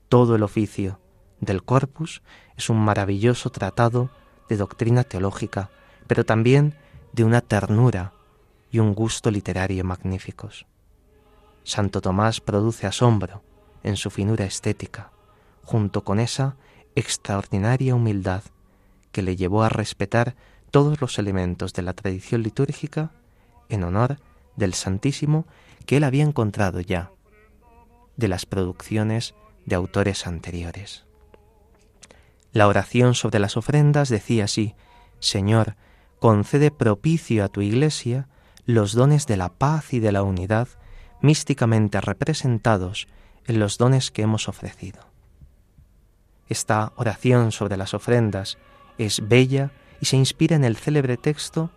Todo 0.10 0.36
el 0.36 0.44
oficio 0.44 1.00
del 1.40 1.64
corpus 1.64 2.22
es 2.58 2.70
un 2.70 2.78
maravilloso 2.78 3.52
tratado 3.52 4.10
de 4.50 4.58
doctrina 4.58 5.04
teológica, 5.04 5.70
pero 6.08 6.26
también 6.26 6.76
de 7.14 7.24
una 7.24 7.42
ternura 7.42 8.14
y 8.72 8.80
un 8.80 8.94
gusto 8.94 9.32
literario 9.32 9.84
magníficos. 9.84 10.66
Santo 11.64 12.02
Tomás 12.02 12.42
produce 12.42 12.88
asombro 12.88 13.44
en 13.84 13.96
su 13.96 14.10
finura 14.10 14.46
estética, 14.46 15.12
junto 15.64 16.04
con 16.04 16.20
esa 16.20 16.58
extraordinaria 16.96 17.96
humildad 17.96 18.44
que 19.12 19.22
le 19.22 19.36
llevó 19.36 19.64
a 19.64 19.70
respetar 19.70 20.36
todos 20.72 21.00
los 21.02 21.20
elementos 21.20 21.74
de 21.74 21.84
la 21.84 21.94
tradición 21.94 22.42
litúrgica 22.42 23.12
en 23.70 23.84
honor 23.84 24.20
del 24.56 24.74
Santísimo 24.74 25.46
que 25.86 25.98
él 25.98 26.04
había 26.04 26.24
encontrado 26.24 26.80
ya 26.80 27.12
de 28.18 28.28
las 28.28 28.46
producciones 28.46 29.36
de 29.66 29.76
autores 29.76 30.28
anteriores. 30.28 31.06
La 32.52 32.68
oración 32.68 33.16
sobre 33.16 33.40
las 33.40 33.58
ofrendas 33.58 34.10
decía 34.10 34.46
así, 34.46 34.76
Señor, 35.20 35.76
concede 36.20 36.70
propicio 36.70 37.44
a 37.44 37.48
tu 37.48 37.62
Iglesia 37.62 38.28
los 38.66 38.94
dones 38.94 39.26
de 39.26 39.38
la 39.38 39.50
paz 39.50 39.94
y 39.94 40.00
de 40.00 40.12
la 40.12 40.24
unidad 40.24 40.68
místicamente 41.22 42.00
representados 42.02 43.08
en 43.46 43.60
los 43.60 43.78
dones 43.78 44.12
que 44.12 44.22
hemos 44.22 44.48
ofrecido. 44.48 45.02
Esta 46.48 46.94
oración 46.96 47.52
sobre 47.52 47.78
las 47.78 47.94
ofrendas 47.94 48.58
es 48.98 49.28
bella 49.28 49.72
y 50.00 50.06
se 50.06 50.18
inspira 50.18 50.56
en 50.56 50.66
el 50.66 50.78
célebre 50.78 51.18
texto 51.18 51.72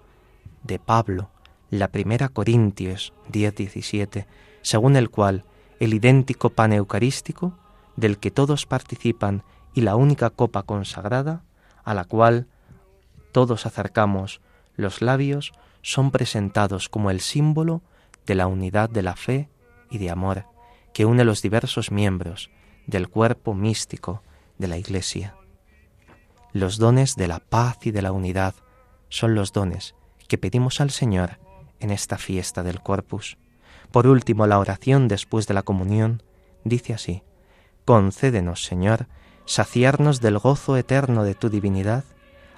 de 0.64 0.78
Pablo, 0.78 1.30
la 1.70 1.88
primera 1.88 2.28
Corintios 2.28 3.12
10:17, 3.30 4.26
según 4.62 4.96
el 4.96 5.10
cual 5.10 5.44
el 5.80 5.94
idéntico 5.94 6.50
pan 6.50 6.72
eucarístico, 6.72 7.58
del 7.96 8.18
que 8.18 8.30
todos 8.30 8.66
participan, 8.66 9.42
y 9.74 9.82
la 9.82 9.96
única 9.96 10.30
copa 10.30 10.62
consagrada, 10.62 11.42
a 11.84 11.92
la 11.92 12.04
cual 12.04 12.46
todos 13.32 13.66
acercamos 13.66 14.40
los 14.74 15.02
labios 15.02 15.52
son 15.82 16.10
presentados 16.10 16.88
como 16.88 17.10
el 17.10 17.20
símbolo 17.20 17.82
de 18.26 18.34
la 18.34 18.46
unidad 18.46 18.88
de 18.88 19.02
la 19.02 19.16
fe 19.16 19.48
y 19.90 19.98
de 19.98 20.10
amor 20.10 20.46
que 20.92 21.04
une 21.04 21.24
los 21.24 21.42
diversos 21.42 21.92
miembros 21.92 22.50
del 22.86 23.08
cuerpo 23.08 23.52
místico 23.52 24.22
de 24.56 24.68
la 24.68 24.78
Iglesia. 24.78 25.36
Los 26.52 26.78
dones 26.78 27.16
de 27.16 27.28
la 27.28 27.40
paz 27.40 27.86
y 27.86 27.90
de 27.90 28.00
la 28.00 28.12
unidad 28.12 28.54
son 29.10 29.34
los 29.34 29.52
dones 29.52 29.94
que 30.26 30.38
pedimos 30.38 30.80
al 30.80 30.90
Señor 30.90 31.38
en 31.80 31.90
esta 31.90 32.18
fiesta 32.18 32.62
del 32.62 32.80
Corpus. 32.82 33.36
Por 33.90 34.06
último, 34.06 34.46
la 34.46 34.58
oración 34.58 35.08
después 35.08 35.46
de 35.46 35.54
la 35.54 35.62
comunión 35.62 36.22
dice 36.64 36.94
así, 36.94 37.22
Concédenos, 37.84 38.64
Señor, 38.64 39.06
saciarnos 39.44 40.20
del 40.20 40.38
gozo 40.38 40.76
eterno 40.76 41.24
de 41.24 41.34
tu 41.34 41.48
divinidad 41.48 42.04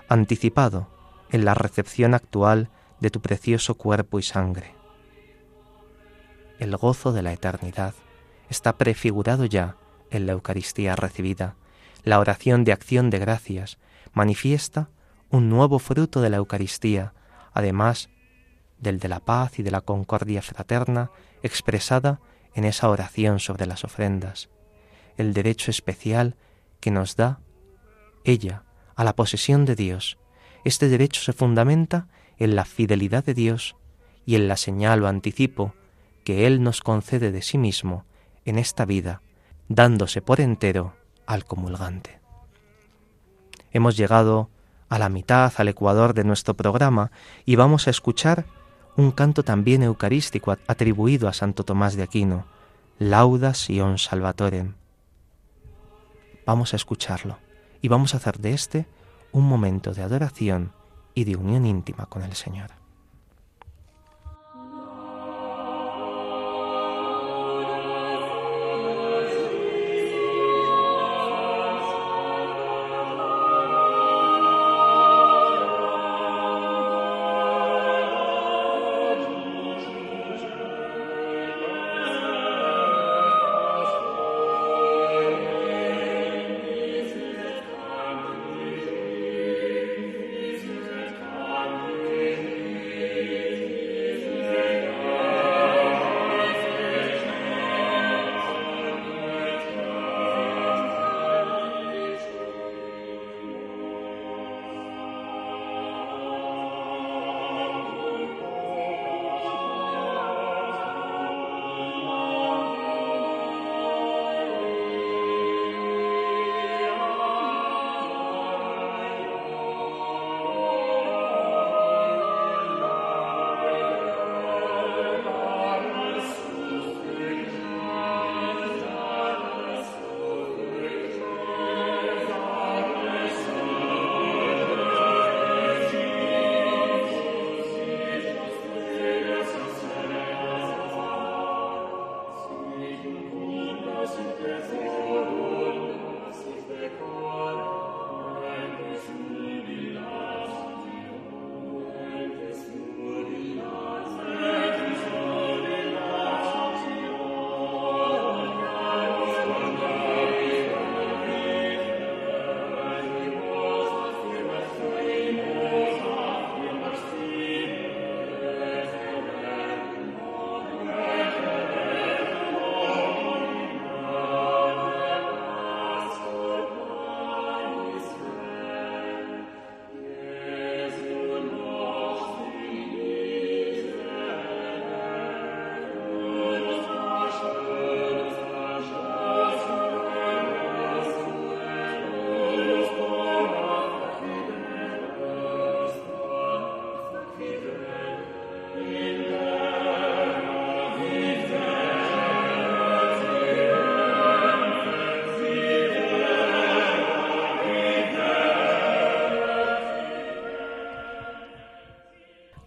anticipado 0.09 0.89
en 1.31 1.45
la 1.45 1.55
recepción 1.55 2.15
actual 2.15 2.71
de 3.01 3.11
tu 3.11 3.21
precioso 3.21 3.75
cuerpo 3.75 4.19
y 4.19 4.23
sangre. 4.23 4.75
El 6.59 6.77
gozo 6.77 7.13
de 7.13 7.23
la 7.23 7.33
eternidad 7.33 7.95
está 8.49 8.77
prefigurado 8.77 9.45
ya 9.45 9.77
en 10.11 10.27
la 10.27 10.33
Eucaristía 10.33 10.97
recibida. 10.97 11.55
La 12.03 12.19
oración 12.19 12.65
de 12.65 12.73
acción 12.73 13.11
de 13.11 13.19
gracias 13.19 13.79
manifiesta 14.13 14.89
un 15.31 15.51
nuevo 15.51 15.79
fruto 15.79 16.21
de 16.21 16.31
la 16.31 16.39
Eucaristía, 16.39 17.13
además 17.53 18.09
del 18.81 18.99
de 18.99 19.09
la 19.09 19.21
paz 19.21 19.59
y 19.59 19.63
de 19.63 19.71
la 19.71 19.81
concordia 19.81 20.43
fraterna 20.43 21.11
expresada 21.43 22.21
en 22.55 22.65
esa 22.65 22.89
oración 22.89 23.41
sobre 23.41 23.67
las 23.67 23.85
ofrendas, 23.85 24.49
el 25.17 25.35
derecho 25.35 25.71
especial 25.71 26.37
que 26.81 26.91
nos 26.91 27.17
da 27.17 27.41
ella 28.25 28.65
a 28.95 29.05
la 29.05 29.15
posesión 29.15 29.65
de 29.65 29.77
Dios. 29.77 30.19
Este 30.65 30.89
derecho 30.89 31.21
se 31.21 31.33
fundamenta 31.33 32.09
en 32.39 32.57
la 32.57 32.65
fidelidad 32.65 33.25
de 33.25 33.35
Dios 33.35 33.77
y 34.27 34.37
en 34.37 34.49
la 34.49 34.57
señal 34.57 35.03
o 35.03 35.09
anticipo 35.09 35.75
que 36.25 36.47
Él 36.47 36.63
nos 36.63 36.81
concede 36.81 37.33
de 37.33 37.43
sí 37.43 37.59
mismo 37.59 38.05
en 38.45 38.59
esta 38.59 38.85
vida, 38.85 39.23
dándose 39.69 40.21
por 40.21 40.41
entero 40.41 40.95
al 41.27 41.45
comulgante. 41.45 42.21
Hemos 43.71 43.97
llegado 43.97 44.51
a 44.89 44.99
la 44.99 45.09
mitad, 45.09 45.53
al 45.57 45.69
ecuador 45.69 46.15
de 46.15 46.25
nuestro 46.25 46.55
programa, 46.55 47.11
y 47.45 47.57
vamos 47.57 47.87
a 47.87 47.91
escuchar 47.91 48.47
un 48.97 49.11
canto 49.13 49.43
también 49.43 49.83
eucarístico 49.83 50.57
atribuido 50.67 51.29
a 51.29 51.33
Santo 51.33 51.65
Tomás 51.65 51.97
de 51.97 52.03
Aquino, 52.03 52.47
Lauda 52.99 53.55
Sion 53.55 53.99
Salvatorem. 53.99 54.75
Vamos 56.45 56.73
a 56.73 56.77
escucharlo 56.77 57.39
y 57.81 57.89
vamos 57.89 58.15
a 58.15 58.17
hacer 58.17 58.39
de 58.39 58.53
este 58.53 58.87
un 59.33 59.49
momento 59.49 59.93
de 59.93 60.03
adoración 60.03 60.73
y 61.15 61.25
de 61.25 61.37
unión 61.37 61.67
íntima 61.67 62.07
con 62.07 62.23
el 62.23 62.35
Señor. 62.35 62.78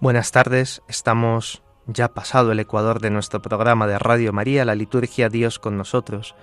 Buenas 0.02 0.32
tardes, 0.32 0.82
estamos 0.88 1.62
ya 1.86 2.08
pasado 2.16 2.52
el 2.52 2.60
ecuador 2.60 3.02
de 3.02 3.12
nuestro 3.12 3.40
programa 3.40 3.86
de 3.86 4.00
Radio 4.00 4.34
María, 4.34 4.66
la 4.66 4.74
liturgia 4.74 5.30
Dios 5.30 5.60
con 5.60 5.78
nosotros. 5.78 6.34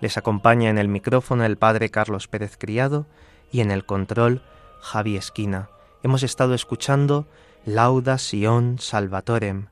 Les 0.00 0.16
acompaña 0.16 0.70
en 0.70 0.78
el 0.78 0.86
micrófono 0.86 1.44
el 1.44 1.58
Padre 1.58 1.90
Carlos 1.90 2.28
Pérez 2.28 2.56
Criado 2.56 3.08
y 3.50 3.60
en 3.60 3.72
el 3.72 3.84
control 3.84 4.44
Javi 4.80 5.16
Esquina. 5.16 5.68
Hemos 6.04 6.22
estado 6.22 6.54
escuchando 6.54 7.26
Lauda 7.64 8.18
Sion 8.18 8.78
Salvatorem, 8.78 9.66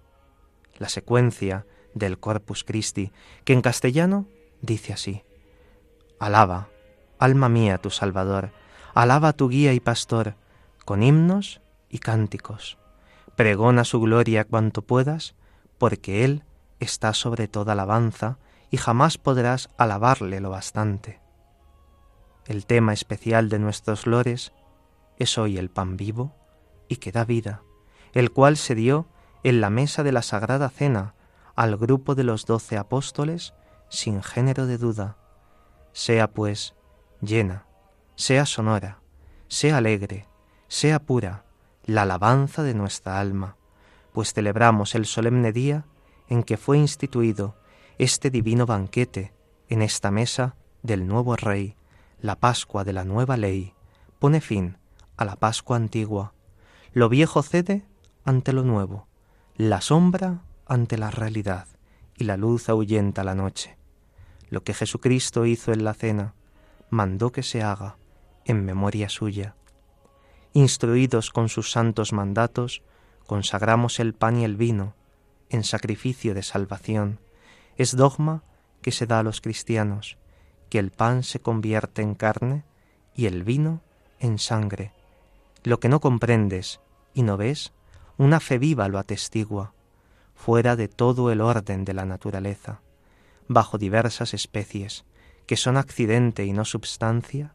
la 0.78 0.88
secuencia 0.88 1.66
del 1.94 2.18
Corpus 2.18 2.64
Christi, 2.64 3.12
que 3.44 3.52
en 3.52 3.62
castellano 3.62 4.26
dice 4.60 4.92
así. 4.92 5.22
Alaba, 6.18 6.66
alma 7.20 7.48
mía, 7.48 7.78
tu 7.78 7.90
Salvador, 7.90 8.50
alaba 8.92 9.34
tu 9.34 9.48
guía 9.48 9.72
y 9.72 9.78
pastor, 9.78 10.34
con 10.84 11.04
himnos 11.04 11.60
y 11.88 12.00
cánticos. 12.00 12.76
Pregona 13.36 13.84
su 13.84 14.00
gloria 14.00 14.44
cuanto 14.44 14.82
puedas, 14.82 15.34
porque 15.78 16.24
Él 16.24 16.44
está 16.80 17.12
sobre 17.12 17.48
toda 17.48 17.72
alabanza 17.72 18.38
y 18.70 18.78
jamás 18.78 19.18
podrás 19.18 19.68
alabarle 19.76 20.40
lo 20.40 20.50
bastante. 20.50 21.20
El 22.46 22.66
tema 22.66 22.92
especial 22.92 23.48
de 23.48 23.58
nuestros 23.58 24.06
lores 24.06 24.52
es 25.18 25.36
hoy 25.36 25.58
el 25.58 25.70
pan 25.70 25.96
vivo 25.96 26.34
y 26.88 26.96
que 26.96 27.12
da 27.12 27.24
vida, 27.24 27.62
el 28.12 28.30
cual 28.32 28.56
se 28.56 28.74
dio 28.74 29.06
en 29.42 29.60
la 29.60 29.70
mesa 29.70 30.02
de 30.02 30.12
la 30.12 30.22
Sagrada 30.22 30.68
Cena 30.70 31.14
al 31.54 31.76
grupo 31.76 32.14
de 32.14 32.24
los 32.24 32.46
doce 32.46 32.76
apóstoles 32.76 33.54
sin 33.88 34.22
género 34.22 34.66
de 34.66 34.78
duda. 34.78 35.16
Sea 35.92 36.30
pues 36.30 36.74
llena, 37.20 37.66
sea 38.14 38.46
sonora, 38.46 39.00
sea 39.48 39.78
alegre, 39.78 40.28
sea 40.68 41.00
pura, 41.00 41.45
la 41.86 42.02
alabanza 42.02 42.64
de 42.64 42.74
nuestra 42.74 43.20
alma, 43.20 43.56
pues 44.12 44.32
celebramos 44.32 44.94
el 44.96 45.06
solemne 45.06 45.52
día 45.52 45.84
en 46.28 46.42
que 46.42 46.56
fue 46.56 46.78
instituido 46.78 47.54
este 47.98 48.28
divino 48.28 48.66
banquete 48.66 49.32
en 49.68 49.82
esta 49.82 50.10
mesa 50.10 50.56
del 50.82 51.06
nuevo 51.06 51.36
Rey, 51.36 51.76
la 52.20 52.36
Pascua 52.36 52.82
de 52.82 52.92
la 52.92 53.04
nueva 53.04 53.36
ley, 53.36 53.74
pone 54.18 54.40
fin 54.40 54.78
a 55.16 55.24
la 55.24 55.36
Pascua 55.36 55.76
antigua. 55.76 56.32
Lo 56.92 57.08
viejo 57.08 57.42
cede 57.42 57.84
ante 58.24 58.52
lo 58.52 58.64
nuevo, 58.64 59.06
la 59.56 59.80
sombra 59.80 60.42
ante 60.66 60.98
la 60.98 61.12
realidad 61.12 61.68
y 62.16 62.24
la 62.24 62.36
luz 62.36 62.68
ahuyenta 62.68 63.22
la 63.22 63.36
noche. 63.36 63.78
Lo 64.50 64.64
que 64.64 64.74
Jesucristo 64.74 65.46
hizo 65.46 65.72
en 65.72 65.84
la 65.84 65.94
cena, 65.94 66.34
mandó 66.90 67.30
que 67.30 67.42
se 67.42 67.62
haga 67.62 67.96
en 68.44 68.64
memoria 68.64 69.08
suya 69.08 69.54
instruidos 70.56 71.32
con 71.32 71.50
sus 71.50 71.70
santos 71.70 72.14
mandatos, 72.14 72.80
consagramos 73.26 74.00
el 74.00 74.14
pan 74.14 74.38
y 74.38 74.44
el 74.44 74.56
vino 74.56 74.94
en 75.50 75.64
sacrificio 75.64 76.32
de 76.32 76.42
salvación. 76.42 77.20
Es 77.76 77.94
dogma 77.94 78.42
que 78.80 78.90
se 78.90 79.06
da 79.06 79.18
a 79.18 79.22
los 79.22 79.42
cristianos, 79.42 80.16
que 80.70 80.78
el 80.78 80.92
pan 80.92 81.24
se 81.24 81.40
convierte 81.40 82.00
en 82.00 82.14
carne 82.14 82.64
y 83.14 83.26
el 83.26 83.44
vino 83.44 83.82
en 84.18 84.38
sangre. 84.38 84.92
Lo 85.62 85.78
que 85.78 85.90
no 85.90 86.00
comprendes 86.00 86.80
y 87.12 87.22
no 87.22 87.36
ves, 87.36 87.74
una 88.16 88.40
fe 88.40 88.56
viva 88.56 88.88
lo 88.88 88.98
atestigua, 88.98 89.74
fuera 90.34 90.74
de 90.74 90.88
todo 90.88 91.30
el 91.30 91.42
orden 91.42 91.84
de 91.84 91.92
la 91.92 92.06
naturaleza, 92.06 92.80
bajo 93.46 93.76
diversas 93.76 94.32
especies, 94.32 95.04
que 95.44 95.58
son 95.58 95.76
accidente 95.76 96.46
y 96.46 96.54
no 96.54 96.64
substancia, 96.64 97.54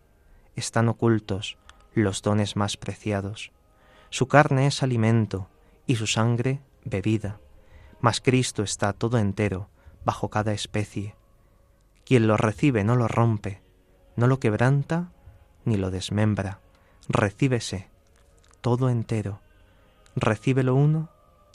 están 0.56 0.88
ocultos 0.88 1.58
los 1.94 2.22
dones 2.22 2.56
más 2.56 2.78
preciados. 2.78 3.52
Su 4.10 4.28
carne 4.28 4.68
es 4.68 4.84
alimento 4.84 5.48
y 5.88 5.96
su 5.96 6.08
sangre 6.08 6.62
bebida, 6.84 7.40
mas 8.00 8.22
Cristo 8.22 8.64
está 8.64 8.94
todo 8.94 9.18
entero 9.18 9.70
bajo 10.04 10.30
cada 10.30 10.54
especie. 10.54 11.16
Quien 12.06 12.28
lo 12.28 12.38
recibe 12.38 12.84
no 12.84 12.96
lo 12.96 13.08
rompe, 13.08 13.62
no 14.16 14.28
lo 14.28 14.40
quebranta 14.40 15.12
ni 15.66 15.78
lo 15.78 15.92
desmembra, 15.92 16.60
recíbese 17.08 17.90
todo 18.62 18.90
entero. 18.90 19.40
lo 20.16 20.76
uno, 20.76 21.10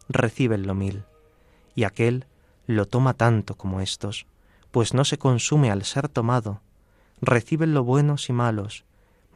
lo 0.08 0.74
mil, 0.74 1.04
y 1.74 1.84
aquel 1.84 2.26
lo 2.66 2.86
toma 2.86 3.14
tanto 3.14 3.56
como 3.56 3.80
estos, 3.80 4.26
pues 4.70 4.94
no 4.94 5.04
se 5.04 5.18
consume 5.18 5.70
al 5.70 5.84
ser 5.84 6.08
tomado, 6.08 6.60
reciben 7.20 7.74
lo 7.74 7.84
buenos 7.84 8.28
y 8.28 8.32
malos, 8.32 8.84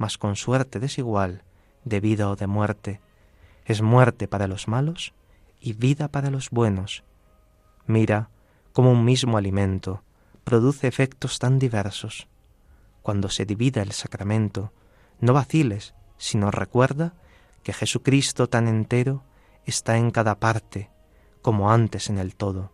mas 0.01 0.17
con 0.17 0.35
suerte 0.35 0.81
desigual 0.81 1.43
de 1.85 2.01
vida 2.01 2.31
o 2.31 2.35
de 2.35 2.47
muerte. 2.47 3.03
Es 3.67 3.83
muerte 3.83 4.29
para 4.29 4.47
los 4.47 4.67
malos 4.67 5.13
y 5.61 5.75
vida 5.75 6.09
para 6.09 6.31
los 6.31 6.49
buenos. 6.49 7.05
Mira 7.87 8.31
cómo 8.73 8.93
un 8.93 9.05
mismo 9.05 9.37
alimento 9.37 10.03
produce 10.43 10.89
efectos 10.89 11.39
tan 11.39 11.59
diversos. 11.59 12.29
Cuando 13.03 13.29
se 13.29 13.45
divida 13.45 13.83
el 13.83 13.93
sacramento, 13.93 14.73
no 15.21 15.35
vaciles, 15.35 15.95
sino 16.17 16.51
recuerda 16.51 17.13
que 17.63 17.75
Jesucristo 17.75 18.49
tan 18.49 18.69
entero 18.69 19.23
está 19.67 19.99
en 19.99 20.13
cada 20.13 20.41
parte, 20.41 20.89
como 21.43 21.71
antes 21.71 22.09
en 22.09 22.17
el 22.17 22.37
todo. 22.37 22.73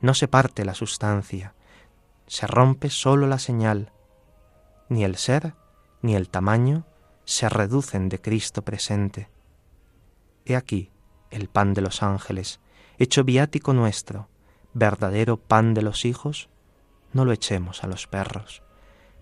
No 0.00 0.12
se 0.12 0.26
parte 0.26 0.64
la 0.64 0.74
sustancia, 0.74 1.54
se 2.26 2.48
rompe 2.48 2.90
sólo 2.90 3.28
la 3.28 3.38
señal, 3.38 3.92
ni 4.88 5.04
el 5.04 5.14
ser 5.14 5.54
ni 6.02 6.14
el 6.14 6.28
tamaño 6.28 6.84
se 7.24 7.48
reducen 7.48 8.08
de 8.08 8.20
Cristo 8.20 8.62
presente. 8.62 9.28
He 10.44 10.56
aquí 10.56 10.90
el 11.30 11.48
pan 11.48 11.74
de 11.74 11.82
los 11.82 12.02
ángeles, 12.02 12.60
hecho 12.98 13.24
viático 13.24 13.74
nuestro, 13.74 14.28
verdadero 14.72 15.36
pan 15.36 15.74
de 15.74 15.82
los 15.82 16.04
hijos, 16.04 16.48
no 17.12 17.24
lo 17.24 17.32
echemos 17.32 17.84
a 17.84 17.86
los 17.86 18.06
perros. 18.06 18.62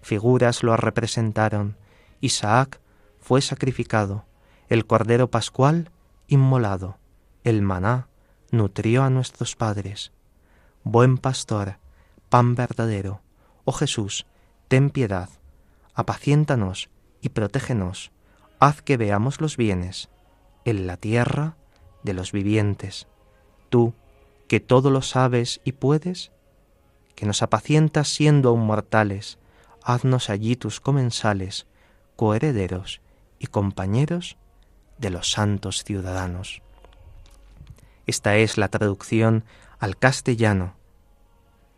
Figuras 0.02 0.62
lo 0.62 0.76
representaron, 0.76 1.76
Isaac 2.20 2.80
fue 3.18 3.40
sacrificado, 3.40 4.24
el 4.68 4.86
cordero 4.86 5.30
pascual 5.30 5.90
inmolado, 6.28 6.98
el 7.42 7.62
maná 7.62 8.08
nutrió 8.50 9.02
a 9.02 9.10
nuestros 9.10 9.56
padres. 9.56 10.12
Buen 10.84 11.18
pastor, 11.18 11.78
pan 12.28 12.54
verdadero, 12.54 13.20
oh 13.64 13.72
Jesús, 13.72 14.26
ten 14.68 14.90
piedad 14.90 15.28
apaciéntanos 15.96 16.90
y 17.22 17.30
protégenos, 17.30 18.12
haz 18.60 18.82
que 18.82 18.98
veamos 18.98 19.40
los 19.40 19.56
bienes 19.56 20.10
en 20.64 20.86
la 20.86 20.98
tierra 20.98 21.56
de 22.02 22.12
los 22.12 22.32
vivientes. 22.32 23.08
Tú, 23.70 23.94
que 24.46 24.60
todo 24.60 24.90
lo 24.90 25.02
sabes 25.02 25.60
y 25.64 25.72
puedes, 25.72 26.32
que 27.14 27.26
nos 27.26 27.42
apacientas 27.42 28.08
siendo 28.08 28.50
aún 28.50 28.66
mortales, 28.66 29.38
haznos 29.82 30.28
allí 30.28 30.54
tus 30.54 30.80
comensales, 30.80 31.66
coherederos 32.14 33.00
y 33.38 33.46
compañeros 33.46 34.36
de 34.98 35.10
los 35.10 35.30
santos 35.30 35.82
ciudadanos. 35.82 36.62
Esta 38.06 38.36
es 38.36 38.58
la 38.58 38.68
traducción 38.68 39.44
al 39.78 39.96
castellano 39.96 40.74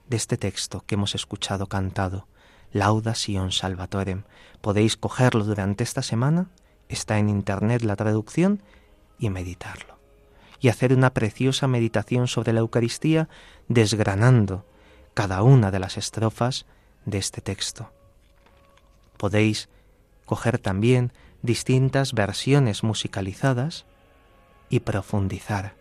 de 0.09 0.17
este 0.17 0.37
texto 0.37 0.83
que 0.87 0.97
hemos 0.97 1.15
escuchado 1.15 1.69
cantado 1.69 2.27
Lauda 2.73 3.15
Sion 3.15 3.53
Salvatorem. 3.53 4.25
Podéis 4.61 4.97
cogerlo 4.97 5.45
durante 5.45 5.85
esta 5.85 6.03
semana, 6.03 6.49
está 6.89 7.19
en 7.19 7.29
internet 7.29 7.83
la 7.83 7.97
traducción, 7.97 8.63
y 9.19 9.31
meditarlo. 9.31 9.99
Y 10.61 10.69
hacer 10.69 10.93
una 10.93 11.15
preciosa 11.15 11.67
meditación 11.67 12.29
sobre 12.29 12.53
la 12.53 12.61
Eucaristía 12.61 13.29
desgranando 13.69 14.65
cada 15.15 15.43
una 15.43 15.71
de 15.71 15.79
las 15.79 15.97
estrofas 15.97 16.67
de 17.05 17.19
este 17.19 17.41
texto. 17.41 17.91
Podéis 19.17 19.69
coger 20.27 20.59
también 20.59 21.13
distintas 21.43 22.13
versiones 22.13 22.83
musicalizadas 22.83 23.87
y 24.69 24.81
profundizar, 24.81 25.75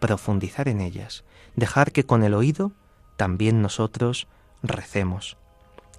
profundizar 0.00 0.68
en 0.68 0.80
ellas, 0.80 1.24
dejar 1.56 1.92
que 1.92 2.04
con 2.04 2.22
el 2.22 2.34
oído 2.34 2.72
también 3.16 3.62
nosotros 3.62 4.28
recemos 4.62 5.36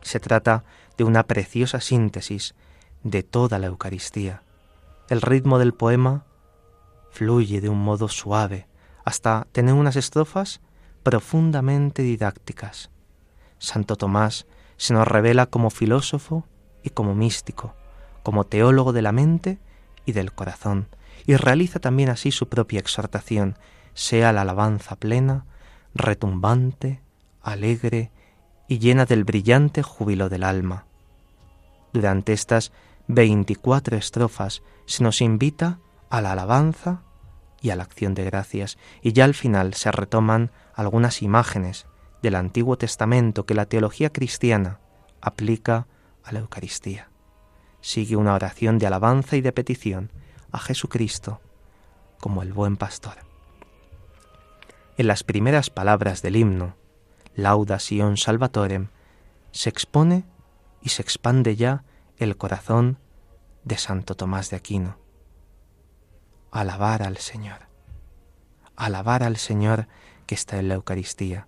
se 0.01 0.19
trata 0.19 0.63
de 0.97 1.03
una 1.03 1.23
preciosa 1.23 1.79
síntesis 1.79 2.55
de 3.03 3.23
toda 3.23 3.59
la 3.59 3.67
Eucaristía. 3.67 4.43
El 5.09 5.21
ritmo 5.21 5.59
del 5.59 5.73
poema 5.73 6.25
fluye 7.11 7.61
de 7.61 7.69
un 7.69 7.83
modo 7.83 8.07
suave 8.07 8.67
hasta 9.05 9.47
tener 9.51 9.73
unas 9.73 9.95
estrofas 9.95 10.61
profundamente 11.03 12.01
didácticas. 12.01 12.91
Santo 13.57 13.95
Tomás 13.95 14.45
se 14.77 14.93
nos 14.93 15.07
revela 15.07 15.45
como 15.47 15.69
filósofo 15.69 16.45
y 16.83 16.91
como 16.91 17.15
místico, 17.15 17.73
como 18.23 18.45
teólogo 18.45 18.93
de 18.93 19.01
la 19.01 19.11
mente 19.11 19.59
y 20.05 20.11
del 20.11 20.31
corazón, 20.33 20.87
y 21.25 21.35
realiza 21.35 21.79
también 21.79 22.09
así 22.09 22.31
su 22.31 22.47
propia 22.47 22.79
exhortación, 22.79 23.57
sea 23.93 24.31
la 24.31 24.41
alabanza 24.41 24.95
plena, 24.95 25.45
retumbante, 25.93 27.01
alegre 27.41 28.11
y 28.69 28.77
llena 28.77 29.05
del 29.05 29.25
brillante 29.25 29.83
júbilo 29.83 30.29
del 30.29 30.43
alma. 30.43 30.85
Durante 31.91 32.31
estas 32.31 32.71
veinticuatro 33.07 33.97
estrofas 33.97 34.61
se 34.85 35.03
nos 35.03 35.21
invita 35.21 35.79
a 36.09 36.21
la 36.21 36.31
alabanza, 36.31 37.01
y 37.61 37.71
a 37.71 37.75
la 37.75 37.83
acción 37.83 38.13
de 38.13 38.23
gracias, 38.23 38.77
y 39.01 39.11
ya 39.11 39.25
al 39.25 39.33
final 39.33 39.73
se 39.73 39.91
retoman 39.91 40.51
algunas 40.73 41.21
imágenes 41.21 41.87
del 42.21 42.35
Antiguo 42.35 42.77
Testamento 42.77 43.45
que 43.45 43.53
la 43.53 43.65
teología 43.65 44.11
cristiana 44.11 44.79
aplica 45.19 45.87
a 46.23 46.31
la 46.31 46.39
Eucaristía. 46.39 47.09
Sigue 47.81 48.15
una 48.15 48.33
oración 48.33 48.77
de 48.77 48.87
alabanza 48.87 49.35
y 49.35 49.41
de 49.41 49.51
petición 49.51 50.11
a 50.51 50.59
Jesucristo 50.59 51.41
como 52.19 52.43
el 52.43 52.53
buen 52.53 52.77
pastor. 52.77 53.17
En 54.97 55.07
las 55.07 55.23
primeras 55.23 55.69
palabras 55.69 56.21
del 56.21 56.35
himno, 56.35 56.75
Lauda 57.43 57.79
Sion 57.79 58.17
Salvatorem, 58.17 58.89
se 59.51 59.69
expone 59.69 60.25
y 60.81 60.89
se 60.89 61.01
expande 61.01 61.55
ya 61.55 61.83
el 62.17 62.37
corazón 62.37 62.99
de 63.63 63.77
Santo 63.77 64.15
Tomás 64.15 64.49
de 64.49 64.57
Aquino. 64.57 64.97
Alabar 66.51 67.03
al 67.03 67.17
Señor. 67.17 67.67
Alabar 68.75 69.23
al 69.23 69.37
Señor 69.37 69.87
que 70.25 70.35
está 70.35 70.59
en 70.59 70.67
la 70.69 70.75
Eucaristía. 70.75 71.47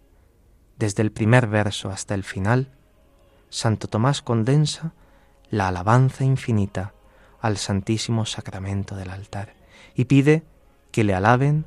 Desde 0.77 1.03
el 1.03 1.11
primer 1.11 1.47
verso 1.47 1.89
hasta 1.89 2.15
el 2.15 2.23
final, 2.23 2.71
Santo 3.49 3.87
Tomás 3.87 4.21
condensa 4.21 4.93
la 5.49 5.67
alabanza 5.67 6.23
infinita 6.23 6.93
al 7.41 7.57
Santísimo 7.57 8.25
Sacramento 8.25 8.95
del 8.95 9.09
altar 9.09 9.53
y 9.95 10.05
pide 10.05 10.43
que 10.91 11.03
le 11.03 11.13
alaben 11.13 11.65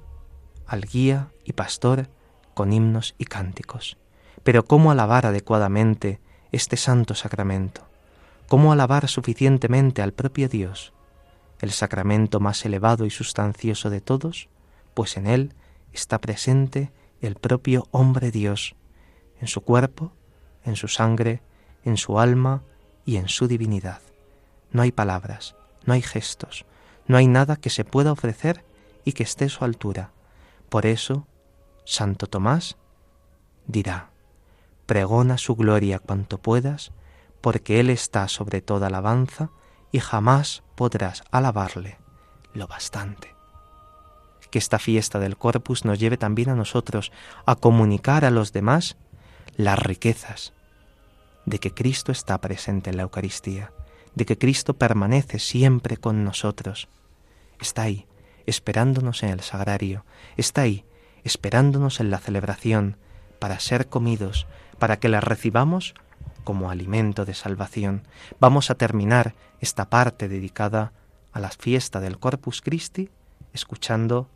al 0.66 0.82
guía 0.82 1.30
y 1.44 1.52
pastor 1.52 2.08
con 2.54 2.72
himnos 2.72 3.14
y 3.18 3.26
cánticos. 3.26 3.98
Pero 4.44 4.64
¿cómo 4.64 4.90
alabar 4.90 5.26
adecuadamente 5.26 6.20
este 6.52 6.76
santo 6.76 7.14
sacramento? 7.14 7.82
¿Cómo 8.46 8.72
alabar 8.72 9.08
suficientemente 9.08 10.02
al 10.02 10.12
propio 10.12 10.48
Dios, 10.48 10.92
el 11.60 11.72
sacramento 11.72 12.40
más 12.40 12.64
elevado 12.64 13.06
y 13.06 13.10
sustancioso 13.10 13.88
de 13.88 14.02
todos? 14.02 14.48
Pues 14.92 15.16
en 15.16 15.26
él 15.26 15.54
está 15.92 16.20
presente 16.20 16.92
el 17.22 17.36
propio 17.36 17.88
hombre 17.90 18.30
Dios, 18.30 18.76
en 19.40 19.48
su 19.48 19.62
cuerpo, 19.62 20.12
en 20.62 20.76
su 20.76 20.88
sangre, 20.88 21.40
en 21.84 21.96
su 21.96 22.18
alma 22.20 22.62
y 23.06 23.16
en 23.16 23.28
su 23.28 23.48
divinidad. 23.48 24.02
No 24.70 24.82
hay 24.82 24.92
palabras, 24.92 25.56
no 25.86 25.94
hay 25.94 26.02
gestos, 26.02 26.66
no 27.06 27.16
hay 27.16 27.26
nada 27.28 27.56
que 27.56 27.70
se 27.70 27.84
pueda 27.84 28.12
ofrecer 28.12 28.62
y 29.06 29.12
que 29.12 29.22
esté 29.22 29.46
a 29.46 29.48
su 29.48 29.64
altura. 29.64 30.10
Por 30.68 30.84
eso, 30.84 31.26
Santo 31.84 32.26
Tomás 32.26 32.76
dirá, 33.66 34.10
pregona 34.86 35.38
su 35.38 35.56
gloria 35.56 35.98
cuanto 35.98 36.38
puedas, 36.38 36.92
porque 37.40 37.80
Él 37.80 37.90
está 37.90 38.28
sobre 38.28 38.60
toda 38.60 38.86
alabanza 38.88 39.50
y 39.92 40.00
jamás 40.00 40.62
podrás 40.74 41.22
alabarle 41.30 41.98
lo 42.52 42.66
bastante. 42.66 43.34
Que 44.50 44.58
esta 44.58 44.78
fiesta 44.78 45.18
del 45.18 45.36
Corpus 45.36 45.84
nos 45.84 45.98
lleve 45.98 46.16
también 46.16 46.48
a 46.50 46.54
nosotros 46.54 47.12
a 47.44 47.56
comunicar 47.56 48.24
a 48.24 48.30
los 48.30 48.52
demás 48.52 48.96
las 49.56 49.78
riquezas 49.78 50.52
de 51.46 51.58
que 51.58 51.74
Cristo 51.74 52.12
está 52.12 52.40
presente 52.40 52.90
en 52.90 52.96
la 52.96 53.02
Eucaristía, 53.02 53.72
de 54.14 54.24
que 54.24 54.38
Cristo 54.38 54.74
permanece 54.74 55.38
siempre 55.38 55.96
con 55.96 56.24
nosotros. 56.24 56.88
Está 57.60 57.82
ahí, 57.82 58.06
esperándonos 58.46 59.22
en 59.22 59.30
el 59.30 59.40
sagrario, 59.40 60.04
está 60.36 60.62
ahí, 60.62 60.84
esperándonos 61.24 62.00
en 62.00 62.10
la 62.10 62.18
celebración, 62.18 62.96
para 63.38 63.60
ser 63.60 63.88
comidos, 63.88 64.46
para 64.84 64.98
que 64.98 65.08
la 65.08 65.22
recibamos 65.22 65.94
como 66.44 66.68
alimento 66.68 67.24
de 67.24 67.32
salvación. 67.32 68.02
Vamos 68.38 68.68
a 68.68 68.74
terminar 68.74 69.32
esta 69.60 69.88
parte 69.88 70.28
dedicada 70.28 70.92
a 71.32 71.40
la 71.40 71.48
fiesta 71.48 72.00
del 72.00 72.18
Corpus 72.18 72.60
Christi 72.60 73.08
escuchando 73.54 74.28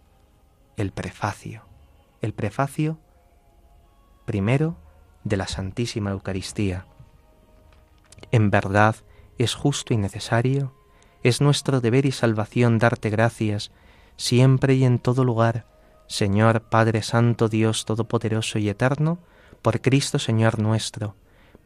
el 0.79 0.91
prefacio, 0.91 1.65
el 2.23 2.33
prefacio 2.33 2.99
primero 4.25 4.79
de 5.23 5.37
la 5.37 5.49
Santísima 5.49 6.13
Eucaristía. 6.13 6.87
En 8.31 8.49
verdad 8.49 8.97
es 9.37 9.53
justo 9.53 9.93
y 9.93 9.99
necesario, 9.99 10.73
es 11.23 11.43
nuestro 11.43 11.83
deber 11.83 12.07
y 12.07 12.13
salvación 12.13 12.79
darte 12.79 13.11
gracias 13.11 13.71
siempre 14.17 14.77
y 14.77 14.85
en 14.85 14.99
todo 14.99 15.25
lugar, 15.25 15.67
Señor 16.07 16.63
Padre 16.63 17.03
Santo, 17.03 17.51
Dios 17.51 17.85
Todopoderoso 17.85 18.59
y 18.59 18.71
Eterno, 18.71 19.19
por 19.63 19.81
Cristo 19.81 20.19
Señor 20.19 20.59
nuestro, 20.59 21.17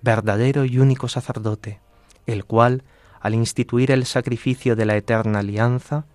verdadero 0.00 0.64
y 0.64 0.78
único 0.78 1.08
sacerdote, 1.08 1.80
el 2.26 2.44
cual, 2.44 2.84
al 3.20 3.34
instituir 3.34 3.90
el 3.90 4.04
sacrificio 4.04 4.76
de 4.76 4.86
la 4.86 4.96
eterna 4.96 5.40
alianza, 5.40 6.06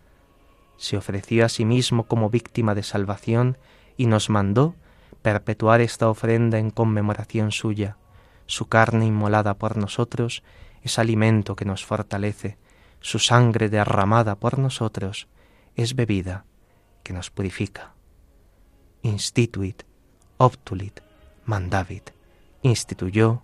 se 0.77 0.97
ofreció 0.97 1.45
a 1.45 1.49
sí 1.49 1.65
mismo 1.65 2.03
como 2.03 2.29
víctima 2.29 2.75
de 2.75 2.83
salvación 2.83 3.57
y 3.97 4.05
nos 4.05 4.29
mandó 4.29 4.75
perpetuar 5.21 5.81
esta 5.81 6.09
ofrenda 6.09 6.59
en 6.59 6.69
conmemoración 6.69 7.51
suya. 7.51 7.97
Su 8.45 8.67
carne 8.67 9.05
inmolada 9.05 9.55
por 9.55 9.77
nosotros 9.77 10.43
es 10.83 10.99
alimento 10.99 11.55
que 11.55 11.65
nos 11.65 11.85
fortalece, 11.85 12.57
su 12.99 13.19
sangre 13.19 13.69
derramada 13.69 14.35
por 14.35 14.57
nosotros 14.57 15.27
es 15.75 15.95
bebida 15.95 16.45
que 17.03 17.13
nos 17.13 17.29
purifica. 17.29 17.93
Instituit, 19.01 19.83
obtulit, 20.37 21.06
mandavit, 21.47 22.11
instituyó, 22.61 23.41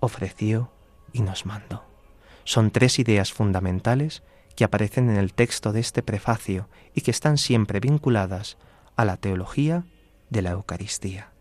ofreció 0.00 0.70
y 1.12 1.22
nos 1.22 1.46
mandó. 1.46 1.84
Son 2.44 2.70
tres 2.70 2.98
ideas 2.98 3.32
fundamentales 3.32 4.22
que 4.54 4.64
aparecen 4.64 5.08
en 5.08 5.16
el 5.16 5.32
texto 5.32 5.72
de 5.72 5.80
este 5.80 6.02
prefacio 6.02 6.68
y 6.94 7.00
que 7.00 7.10
están 7.10 7.38
siempre 7.38 7.80
vinculadas 7.80 8.58
a 8.96 9.04
la 9.04 9.16
teología 9.16 9.84
de 10.28 10.42
la 10.42 10.50
Eucaristía. 10.50 11.32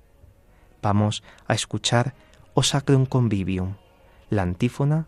Vamos 0.82 1.24
a 1.46 1.54
escuchar 1.54 2.16
O 2.54 2.64
Sacrum 2.64 3.06
Convivium, 3.06 3.76
la 4.30 4.44
antífona 4.44 5.08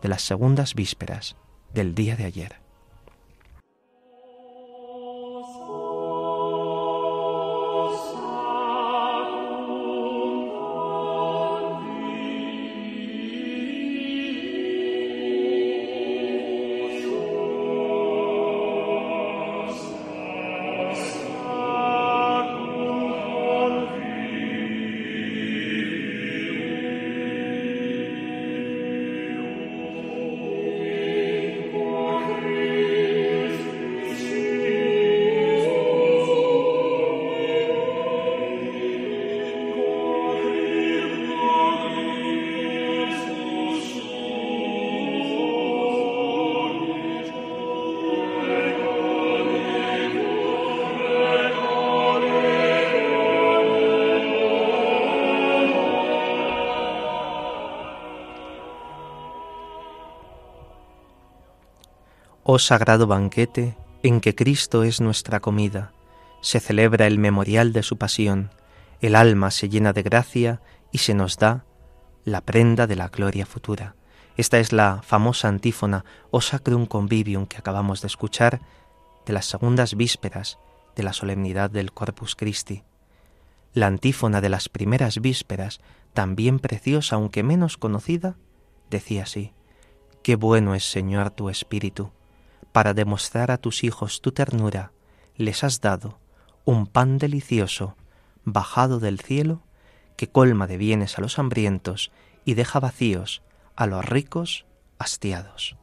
de 0.00 0.08
las 0.08 0.22
segundas 0.22 0.74
vísperas 0.74 1.36
del 1.74 1.94
día 1.94 2.16
de 2.16 2.24
ayer. 2.24 2.61
Oh 62.54 62.58
sagrado 62.58 63.06
banquete, 63.06 63.78
en 64.02 64.20
que 64.20 64.34
Cristo 64.34 64.82
es 64.82 65.00
nuestra 65.00 65.40
comida, 65.40 65.94
se 66.42 66.60
celebra 66.60 67.06
el 67.06 67.18
memorial 67.18 67.72
de 67.72 67.82
su 67.82 67.96
pasión, 67.96 68.50
el 69.00 69.16
alma 69.16 69.50
se 69.50 69.70
llena 69.70 69.94
de 69.94 70.02
gracia 70.02 70.60
y 70.90 70.98
se 70.98 71.14
nos 71.14 71.38
da 71.38 71.64
la 72.26 72.42
prenda 72.42 72.86
de 72.86 72.94
la 72.94 73.08
gloria 73.08 73.46
futura. 73.46 73.96
Esta 74.36 74.58
es 74.58 74.74
la 74.74 75.00
famosa 75.02 75.48
antífona 75.48 76.04
O 76.30 76.42
Sacrum 76.42 76.84
Convivium 76.84 77.46
que 77.46 77.56
acabamos 77.56 78.02
de 78.02 78.08
escuchar 78.08 78.60
de 79.24 79.32
las 79.32 79.46
segundas 79.46 79.94
vísperas 79.94 80.58
de 80.94 81.04
la 81.04 81.14
solemnidad 81.14 81.70
del 81.70 81.94
Corpus 81.94 82.36
Christi. 82.36 82.82
La 83.72 83.86
antífona 83.86 84.42
de 84.42 84.50
las 84.50 84.68
primeras 84.68 85.22
vísperas, 85.22 85.80
también 86.12 86.58
preciosa 86.58 87.16
aunque 87.16 87.42
menos 87.42 87.78
conocida, 87.78 88.36
decía 88.90 89.22
así, 89.22 89.54
Qué 90.22 90.36
bueno 90.36 90.74
es, 90.74 90.84
Señor, 90.84 91.30
tu 91.30 91.48
Espíritu 91.48 92.12
para 92.72 92.94
demostrar 92.94 93.50
a 93.50 93.58
tus 93.58 93.84
hijos 93.84 94.20
tu 94.20 94.32
ternura, 94.32 94.92
les 95.36 95.62
has 95.64 95.80
dado 95.80 96.18
un 96.64 96.86
pan 96.86 97.18
delicioso, 97.18 97.96
bajado 98.44 98.98
del 98.98 99.20
cielo, 99.20 99.62
que 100.16 100.28
colma 100.28 100.66
de 100.66 100.76
bienes 100.76 101.18
a 101.18 101.20
los 101.20 101.38
hambrientos 101.38 102.10
y 102.44 102.54
deja 102.54 102.80
vacíos 102.80 103.42
a 103.76 103.86
los 103.86 104.04
ricos 104.04 104.66
hastiados. 104.98 105.76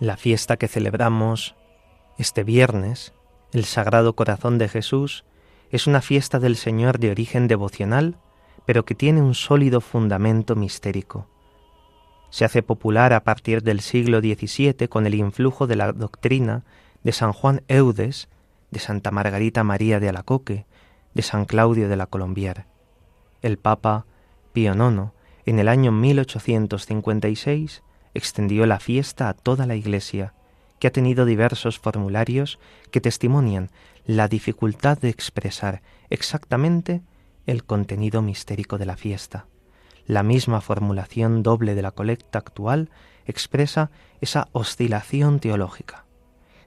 La 0.00 0.16
fiesta 0.16 0.56
que 0.56 0.66
celebramos 0.66 1.54
este 2.16 2.42
viernes, 2.42 3.12
el 3.52 3.66
Sagrado 3.66 4.16
Corazón 4.16 4.56
de 4.56 4.66
Jesús, 4.66 5.26
es 5.70 5.86
una 5.86 6.00
fiesta 6.00 6.38
del 6.38 6.56
Señor 6.56 6.98
de 6.98 7.10
origen 7.10 7.48
devocional, 7.48 8.16
pero 8.64 8.86
que 8.86 8.94
tiene 8.94 9.20
un 9.20 9.34
sólido 9.34 9.82
fundamento 9.82 10.56
mistérico. 10.56 11.28
Se 12.30 12.46
hace 12.46 12.62
popular 12.62 13.12
a 13.12 13.24
partir 13.24 13.62
del 13.62 13.80
siglo 13.80 14.20
XVII 14.20 14.88
con 14.88 15.04
el 15.04 15.14
influjo 15.14 15.66
de 15.66 15.76
la 15.76 15.92
doctrina 15.92 16.64
de 17.04 17.12
San 17.12 17.34
Juan 17.34 17.60
Eudes, 17.68 18.30
de 18.70 18.80
Santa 18.80 19.10
Margarita 19.10 19.64
María 19.64 20.00
de 20.00 20.08
Alacoque, 20.08 20.64
de 21.12 21.20
San 21.20 21.44
Claudio 21.44 21.90
de 21.90 21.96
la 21.96 22.06
Colombier. 22.06 22.64
El 23.42 23.58
Papa 23.58 24.06
Pío 24.54 24.72
IX, 24.72 25.12
en 25.44 25.58
el 25.58 25.68
año 25.68 25.92
1856, 25.92 27.82
extendió 28.14 28.66
la 28.66 28.80
fiesta 28.80 29.28
a 29.28 29.34
toda 29.34 29.66
la 29.66 29.76
Iglesia, 29.76 30.34
que 30.78 30.88
ha 30.88 30.92
tenido 30.92 31.24
diversos 31.24 31.78
formularios 31.78 32.58
que 32.90 33.00
testimonian 33.00 33.70
la 34.06 34.28
dificultad 34.28 34.98
de 34.98 35.10
expresar 35.10 35.82
exactamente 36.08 37.02
el 37.46 37.64
contenido 37.64 38.22
mistérico 38.22 38.78
de 38.78 38.86
la 38.86 38.96
fiesta. 38.96 39.46
La 40.06 40.22
misma 40.22 40.60
formulación 40.60 41.42
doble 41.42 41.74
de 41.74 41.82
la 41.82 41.92
colecta 41.92 42.38
actual 42.38 42.90
expresa 43.26 43.90
esa 44.20 44.48
oscilación 44.52 45.38
teológica. 45.38 46.04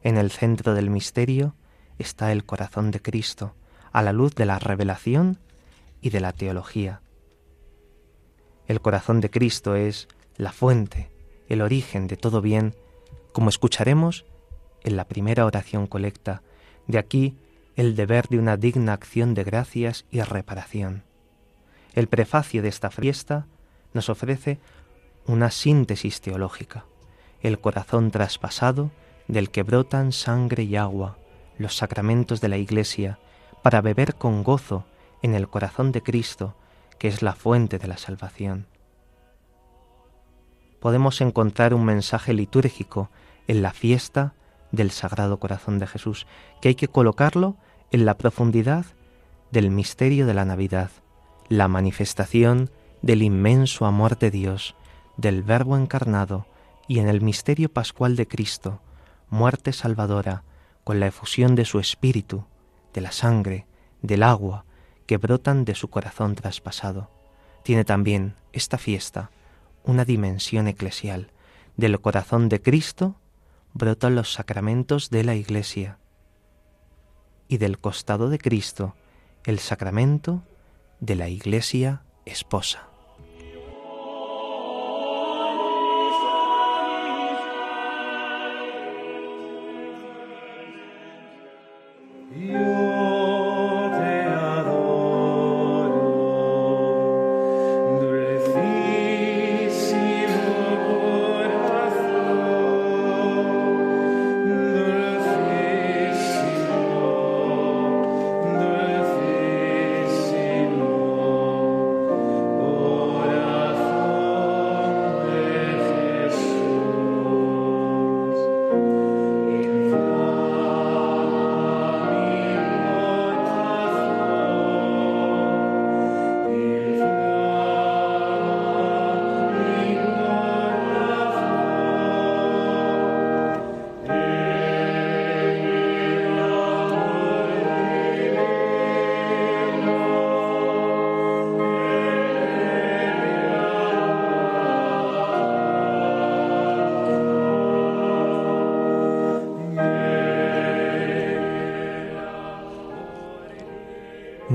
En 0.02 0.18
el 0.18 0.32
centro 0.32 0.74
del 0.74 0.90
misterio 0.90 1.56
está 1.98 2.32
el 2.32 2.46
corazón 2.46 2.92
de 2.92 3.02
Cristo, 3.02 3.56
a 3.92 4.02
la 4.02 4.14
luz 4.14 4.36
de 4.36 4.46
la 4.46 4.60
revelación 4.60 5.40
y 6.02 6.10
de 6.10 6.20
la 6.20 6.34
teología. 6.34 7.02
El 8.68 8.82
corazón 8.82 9.22
de 9.22 9.30
Cristo 9.30 9.76
es 9.76 10.08
la 10.36 10.52
fuente, 10.52 11.13
el 11.54 11.62
origen 11.62 12.08
de 12.08 12.18
todo 12.18 12.42
bien, 12.42 12.76
como 13.32 13.50
escucharemos 13.50 14.26
en 14.84 14.98
la 14.98 15.08
primera 15.08 15.46
oración 15.46 15.88
colecta. 15.88 16.42
De 16.88 16.98
aquí 16.98 17.38
el 17.76 17.96
deber 17.96 18.28
de 18.28 18.38
una 18.38 18.58
digna 18.58 18.94
acción 18.94 19.34
de 19.34 19.44
gracias 19.44 20.06
y 20.12 20.22
reparación. 20.22 21.04
El 21.94 22.08
prefacio 22.08 22.62
de 22.62 22.70
esta 22.70 22.92
fiesta 22.92 23.48
nos 23.94 24.10
ofrece 24.10 24.60
una 25.26 25.52
síntesis 25.52 26.22
teológica, 26.22 26.86
el 27.42 27.60
corazón 27.60 28.12
traspasado 28.12 28.92
del 29.28 29.50
que 29.50 29.64
brotan 29.64 30.12
sangre 30.12 30.64
y 30.64 30.76
agua, 30.76 31.18
los 31.58 31.76
sacramentos 31.76 32.42
de 32.42 32.50
la 32.50 32.58
Iglesia, 32.58 33.20
para 33.62 33.82
beber 33.82 34.16
con 34.16 34.44
gozo 34.44 34.86
en 35.22 35.36
el 35.36 35.48
corazón 35.48 35.92
de 35.92 36.04
Cristo, 36.04 36.56
que 36.98 37.08
es 37.08 37.22
la 37.22 37.34
fuente 37.34 37.80
de 37.80 37.88
la 37.88 37.98
salvación. 37.98 38.68
Podemos 40.84 41.22
encontrar 41.22 41.74
un 41.74 41.86
mensaje 41.86 42.34
litúrgico 42.34 43.10
en 43.48 43.62
la 43.62 43.72
fiesta 43.72 44.34
del 44.74 44.92
Sagrado 44.92 45.40
Corazón 45.40 45.80
de 45.80 45.88
Jesús, 45.88 46.28
que 46.60 46.68
hay 46.68 46.76
que 46.76 46.90
colocarlo 46.90 47.56
en 47.92 48.04
la 48.04 48.18
profundidad 48.18 48.86
del 49.50 49.72
misterio 49.72 50.28
de 50.28 50.34
la 50.34 50.44
Navidad, 50.44 50.92
la 51.48 51.70
manifestación 51.70 52.70
del 53.02 53.22
inmenso 53.22 53.86
amor 53.86 54.20
de 54.20 54.30
Dios, 54.30 54.76
del 55.16 55.42
Verbo 55.42 55.78
encarnado 55.78 56.48
y 56.90 57.00
en 57.00 57.08
el 57.08 57.22
misterio 57.22 57.72
pascual 57.72 58.18
de 58.18 58.28
Cristo, 58.28 58.82
muerte 59.30 59.72
salvadora, 59.72 60.44
con 60.84 61.00
la 61.00 61.08
efusión 61.08 61.56
de 61.56 61.64
su 61.64 61.80
espíritu, 61.80 62.44
de 62.94 63.00
la 63.00 63.14
sangre, 63.14 63.68
del 64.02 64.22
agua 64.22 64.66
que 65.06 65.16
brotan 65.16 65.64
de 65.64 65.76
su 65.76 65.90
corazón 65.90 66.36
traspasado. 66.36 67.10
Tiene 67.64 67.86
también 67.86 68.36
esta 68.52 68.78
fiesta 68.78 69.30
una 69.84 70.06
dimensión 70.06 70.68
eclesial. 70.68 71.32
Del 71.78 72.00
corazón 72.00 72.50
de 72.50 72.62
Cristo 72.62 73.16
brotan 73.74 74.16
los 74.16 74.34
sacramentos 74.34 75.10
de 75.10 75.24
la 75.24 75.36
Iglesia 75.36 75.98
y 77.48 77.58
del 77.58 77.80
costado 77.80 78.30
de 78.30 78.38
Cristo 78.38 78.96
el 79.46 79.60
sacramento 79.60 80.44
de 81.00 81.16
la 81.16 81.30
Iglesia 81.30 82.04
esposa. 82.26 82.93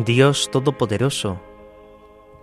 Dios 0.05 0.49
Todopoderoso, 0.53 1.41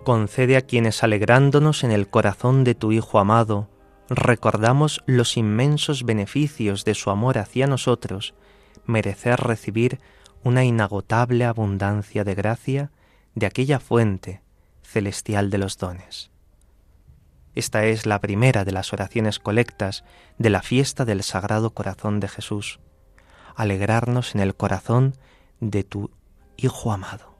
concede 0.04 0.58
a 0.58 0.60
quienes 0.60 1.02
alegrándonos 1.02 1.84
en 1.84 1.90
el 1.90 2.06
corazón 2.06 2.64
de 2.64 2.74
tu 2.74 2.92
Hijo 2.92 3.18
amado, 3.18 3.70
recordamos 4.10 5.02
los 5.06 5.38
inmensos 5.38 6.04
beneficios 6.04 6.84
de 6.84 6.94
su 6.94 7.08
amor 7.08 7.38
hacia 7.38 7.66
nosotros, 7.66 8.34
merecer 8.84 9.40
recibir 9.40 10.00
una 10.44 10.64
inagotable 10.64 11.46
abundancia 11.46 12.24
de 12.24 12.34
gracia 12.34 12.90
de 13.34 13.46
aquella 13.46 13.80
fuente 13.80 14.42
celestial 14.82 15.48
de 15.48 15.56
los 15.56 15.78
dones. 15.78 16.30
Esta 17.54 17.86
es 17.86 18.04
la 18.04 18.20
primera 18.20 18.66
de 18.66 18.72
las 18.72 18.92
oraciones 18.92 19.38
colectas 19.38 20.04
de 20.36 20.50
la 20.50 20.60
fiesta 20.60 21.06
del 21.06 21.22
Sagrado 21.22 21.70
Corazón 21.70 22.20
de 22.20 22.28
Jesús, 22.28 22.80
alegrarnos 23.54 24.34
en 24.34 24.42
el 24.42 24.54
corazón 24.54 25.14
de 25.60 25.84
tu 25.84 26.10
Hijo 26.58 26.92
amado. 26.92 27.35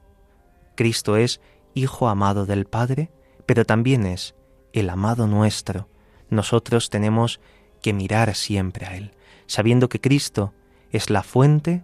Cristo 0.77 1.17
es 1.17 1.41
Hijo 1.73 2.07
amado 2.07 2.45
del 2.45 2.65
Padre, 2.65 3.11
pero 3.45 3.65
también 3.65 4.05
es 4.05 4.35
el 4.71 4.89
amado 4.89 5.27
nuestro. 5.27 5.89
Nosotros 6.29 6.89
tenemos 6.89 7.41
que 7.81 7.91
mirar 7.91 8.33
siempre 8.35 8.85
a 8.85 8.95
Él, 8.95 9.11
sabiendo 9.47 9.89
que 9.89 9.99
Cristo 9.99 10.53
es 10.91 11.09
la 11.09 11.23
fuente 11.23 11.83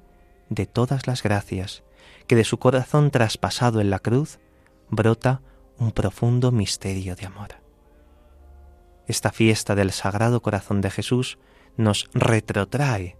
de 0.50 0.66
todas 0.66 1.08
las 1.08 1.22
gracias, 1.22 1.84
que 2.28 2.36
de 2.36 2.44
su 2.44 2.58
corazón 2.58 3.12
traspasado 3.12 3.82
en 3.82 3.90
la 3.90 4.00
cruz 4.00 4.40
brota 4.90 5.42
un 5.78 5.92
profundo 5.92 6.52
misterio 6.52 7.16
de 7.16 7.26
amor. 7.26 7.56
Esta 9.08 9.32
fiesta 9.32 9.76
del 9.76 9.92
Sagrado 9.92 10.42
Corazón 10.42 10.82
de 10.82 10.90
Jesús 10.90 11.38
nos 11.76 12.10
retrotrae 12.14 13.18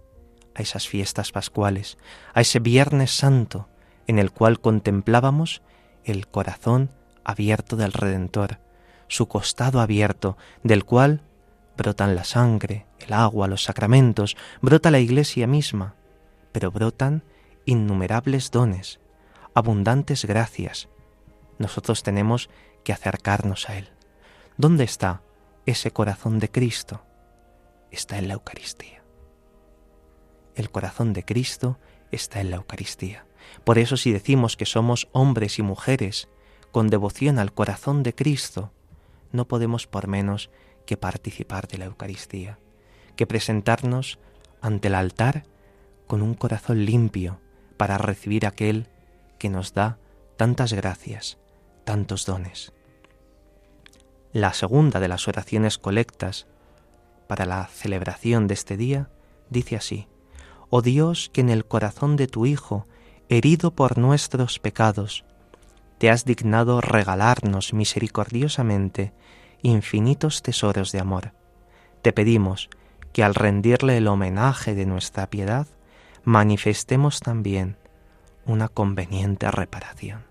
a 0.54 0.62
esas 0.62 0.88
fiestas 0.88 1.32
pascuales, 1.32 1.98
a 2.32 2.40
ese 2.40 2.60
Viernes 2.60 3.10
Santo, 3.10 3.68
en 4.06 4.18
el 4.18 4.30
cual 4.30 4.60
contemplábamos 4.60 5.62
el 6.04 6.26
corazón 6.28 6.90
abierto 7.24 7.76
del 7.76 7.92
Redentor, 7.92 8.58
su 9.08 9.26
costado 9.28 9.80
abierto, 9.80 10.36
del 10.62 10.84
cual 10.84 11.22
brotan 11.76 12.14
la 12.14 12.24
sangre, 12.24 12.86
el 13.00 13.12
agua, 13.12 13.48
los 13.48 13.64
sacramentos, 13.64 14.36
brota 14.60 14.90
la 14.90 15.00
Iglesia 15.00 15.46
misma, 15.46 15.94
pero 16.52 16.70
brotan 16.70 17.24
innumerables 17.64 18.50
dones, 18.50 19.00
abundantes 19.54 20.24
gracias. 20.24 20.88
Nosotros 21.58 22.02
tenemos 22.02 22.50
que 22.84 22.92
acercarnos 22.92 23.68
a 23.68 23.78
Él. 23.78 23.90
¿Dónde 24.56 24.84
está 24.84 25.22
ese 25.66 25.90
corazón 25.90 26.38
de 26.38 26.50
Cristo? 26.50 27.04
Está 27.90 28.18
en 28.18 28.28
la 28.28 28.34
Eucaristía. 28.34 29.02
El 30.54 30.70
corazón 30.70 31.12
de 31.12 31.24
Cristo 31.24 31.78
está 32.12 32.40
en 32.40 32.50
la 32.50 32.56
Eucaristía. 32.56 33.26
Por 33.64 33.78
eso 33.78 33.96
si 33.96 34.12
decimos 34.12 34.56
que 34.56 34.66
somos 34.66 35.08
hombres 35.12 35.58
y 35.58 35.62
mujeres 35.62 36.28
con 36.72 36.88
devoción 36.88 37.38
al 37.38 37.52
corazón 37.52 38.02
de 38.02 38.14
Cristo, 38.14 38.72
no 39.32 39.46
podemos 39.46 39.86
por 39.86 40.06
menos 40.06 40.50
que 40.86 40.96
participar 40.96 41.68
de 41.68 41.78
la 41.78 41.86
Eucaristía. 41.86 42.58
que 43.16 43.26
presentarnos 43.26 44.18
ante 44.60 44.88
el 44.88 44.96
altar 44.96 45.44
con 46.06 46.20
un 46.20 46.34
corazón 46.34 46.84
limpio 46.84 47.40
para 47.76 47.98
recibir 47.98 48.46
aquel 48.46 48.88
que 49.38 49.48
nos 49.48 49.72
da 49.72 49.98
tantas 50.36 50.72
gracias, 50.72 51.38
tantos 51.84 52.26
dones. 52.26 52.72
La 54.32 54.52
segunda 54.52 55.00
de 55.00 55.08
las 55.08 55.28
oraciones 55.28 55.78
colectas 55.78 56.46
para 57.28 57.46
la 57.46 57.66
celebración 57.66 58.46
de 58.48 58.54
este 58.54 58.76
día 58.76 59.10
dice 59.48 59.76
así, 59.76 60.08
Oh 60.70 60.82
Dios, 60.82 61.30
que 61.32 61.40
en 61.40 61.50
el 61.50 61.66
corazón 61.66 62.16
de 62.16 62.26
tu 62.26 62.46
Hijo, 62.46 62.86
herido 63.28 63.70
por 63.70 63.98
nuestros 63.98 64.58
pecados, 64.58 65.24
te 65.98 66.10
has 66.10 66.24
dignado 66.24 66.80
regalarnos 66.80 67.72
misericordiosamente 67.72 69.12
infinitos 69.62 70.42
tesoros 70.42 70.92
de 70.92 71.00
amor. 71.00 71.32
Te 72.02 72.12
pedimos 72.12 72.68
que 73.12 73.24
al 73.24 73.34
rendirle 73.34 73.96
el 73.96 74.08
homenaje 74.08 74.74
de 74.74 74.86
nuestra 74.86 75.28
piedad, 75.30 75.66
manifestemos 76.24 77.20
también 77.20 77.76
una 78.44 78.68
conveniente 78.68 79.50
reparación. 79.50 80.24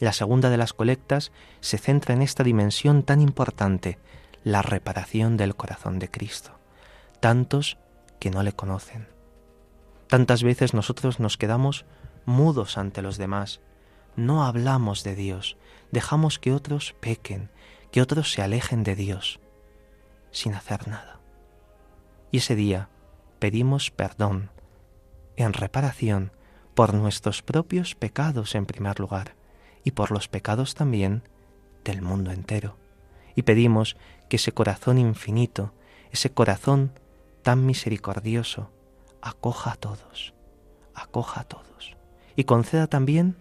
La 0.00 0.12
segunda 0.12 0.50
de 0.50 0.56
las 0.56 0.72
colectas 0.72 1.32
se 1.60 1.78
centra 1.78 2.14
en 2.14 2.22
esta 2.22 2.42
dimensión 2.42 3.02
tan 3.02 3.20
importante, 3.20 3.98
la 4.42 4.62
reparación 4.62 5.36
del 5.36 5.54
corazón 5.54 5.98
de 5.98 6.10
Cristo. 6.10 6.52
Tantos 7.20 7.78
que 8.18 8.30
no 8.30 8.42
le 8.42 8.52
conocen. 8.52 9.15
Tantas 10.08 10.42
veces 10.42 10.74
nosotros 10.74 11.20
nos 11.20 11.36
quedamos 11.36 11.84
mudos 12.24 12.78
ante 12.78 13.02
los 13.02 13.18
demás, 13.18 13.60
no 14.14 14.44
hablamos 14.44 15.04
de 15.04 15.14
Dios, 15.14 15.56
dejamos 15.90 16.38
que 16.38 16.52
otros 16.52 16.94
pequen, 17.00 17.50
que 17.90 18.00
otros 18.00 18.32
se 18.32 18.42
alejen 18.42 18.82
de 18.82 18.94
Dios, 18.94 19.40
sin 20.30 20.54
hacer 20.54 20.88
nada. 20.88 21.20
Y 22.30 22.38
ese 22.38 22.54
día 22.54 22.88
pedimos 23.38 23.90
perdón 23.90 24.50
en 25.36 25.52
reparación 25.52 26.32
por 26.74 26.94
nuestros 26.94 27.42
propios 27.42 27.94
pecados 27.94 28.54
en 28.54 28.66
primer 28.66 29.00
lugar 29.00 29.34
y 29.84 29.92
por 29.92 30.10
los 30.10 30.28
pecados 30.28 30.74
también 30.74 31.22
del 31.84 32.02
mundo 32.02 32.32
entero. 32.32 32.76
Y 33.34 33.42
pedimos 33.42 33.96
que 34.28 34.36
ese 34.36 34.52
corazón 34.52 34.98
infinito, 34.98 35.72
ese 36.10 36.30
corazón 36.30 36.92
tan 37.42 37.64
misericordioso, 37.64 38.70
acoja 39.26 39.72
a 39.72 39.76
todos, 39.76 40.34
acoja 40.94 41.40
a 41.40 41.44
todos, 41.44 41.96
y 42.36 42.44
conceda 42.44 42.86
también 42.86 43.36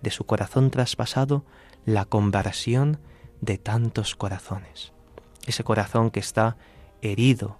de 0.00 0.10
su 0.10 0.24
corazón 0.24 0.70
traspasado 0.70 1.44
la 1.84 2.04
conversión 2.04 2.98
de 3.40 3.56
tantos 3.58 4.16
corazones. 4.16 4.92
Ese 5.46 5.62
corazón 5.64 6.10
que 6.10 6.20
está 6.20 6.56
herido 7.02 7.58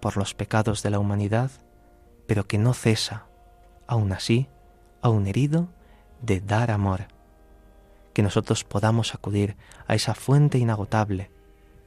por 0.00 0.16
los 0.16 0.34
pecados 0.34 0.82
de 0.82 0.90
la 0.90 0.98
humanidad, 0.98 1.50
pero 2.26 2.46
que 2.46 2.58
no 2.58 2.72
cesa, 2.72 3.26
aún 3.86 4.12
así, 4.12 4.48
aún 5.00 5.26
herido, 5.26 5.68
de 6.20 6.40
dar 6.40 6.70
amor. 6.70 7.06
Que 8.12 8.22
nosotros 8.22 8.62
podamos 8.64 9.14
acudir 9.14 9.56
a 9.88 9.94
esa 9.94 10.14
fuente 10.14 10.58
inagotable 10.58 11.30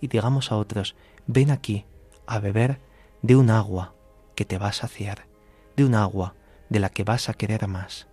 y 0.01 0.07
digamos 0.07 0.51
a 0.51 0.57
otros, 0.57 0.95
ven 1.25 1.51
aquí 1.51 1.85
a 2.27 2.39
beber 2.39 2.79
de 3.21 3.35
un 3.35 3.49
agua 3.49 3.95
que 4.35 4.45
te 4.45 4.57
va 4.57 4.67
a 4.67 4.73
saciar, 4.73 5.27
de 5.75 5.85
un 5.85 5.95
agua 5.95 6.35
de 6.69 6.79
la 6.79 6.89
que 6.89 7.03
vas 7.03 7.29
a 7.29 7.33
querer 7.33 7.67
más, 7.67 8.07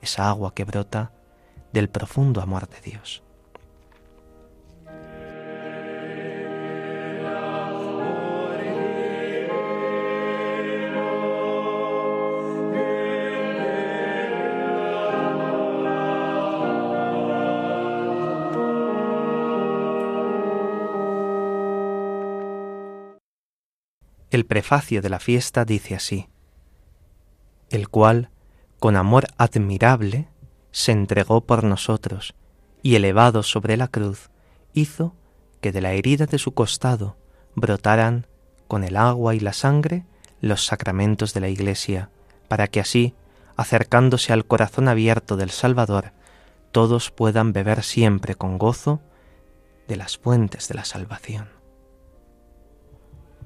esa 0.00 0.28
agua 0.28 0.54
que 0.54 0.64
brota 0.64 1.12
del 1.72 1.88
profundo 1.88 2.40
amor 2.40 2.68
de 2.68 2.80
Dios. 2.80 3.22
El 24.30 24.46
prefacio 24.46 25.02
de 25.02 25.10
la 25.10 25.18
fiesta 25.18 25.64
dice 25.64 25.96
así, 25.96 26.28
el 27.68 27.88
cual, 27.88 28.30
con 28.78 28.94
amor 28.96 29.26
admirable, 29.38 30.28
se 30.70 30.92
entregó 30.92 31.40
por 31.40 31.64
nosotros 31.64 32.36
y 32.80 32.94
elevado 32.94 33.42
sobre 33.42 33.76
la 33.76 33.88
cruz, 33.88 34.30
hizo 34.72 35.16
que 35.60 35.72
de 35.72 35.80
la 35.80 35.94
herida 35.94 36.26
de 36.26 36.38
su 36.38 36.52
costado 36.52 37.16
brotaran 37.56 38.28
con 38.68 38.84
el 38.84 38.96
agua 38.96 39.34
y 39.34 39.40
la 39.40 39.52
sangre 39.52 40.06
los 40.40 40.64
sacramentos 40.64 41.34
de 41.34 41.40
la 41.40 41.48
Iglesia, 41.48 42.10
para 42.46 42.68
que 42.68 42.78
así, 42.78 43.14
acercándose 43.56 44.32
al 44.32 44.46
corazón 44.46 44.86
abierto 44.86 45.36
del 45.36 45.50
Salvador, 45.50 46.12
todos 46.70 47.10
puedan 47.10 47.52
beber 47.52 47.82
siempre 47.82 48.36
con 48.36 48.58
gozo 48.58 49.00
de 49.88 49.96
las 49.96 50.18
fuentes 50.18 50.68
de 50.68 50.74
la 50.76 50.84
salvación. 50.84 51.59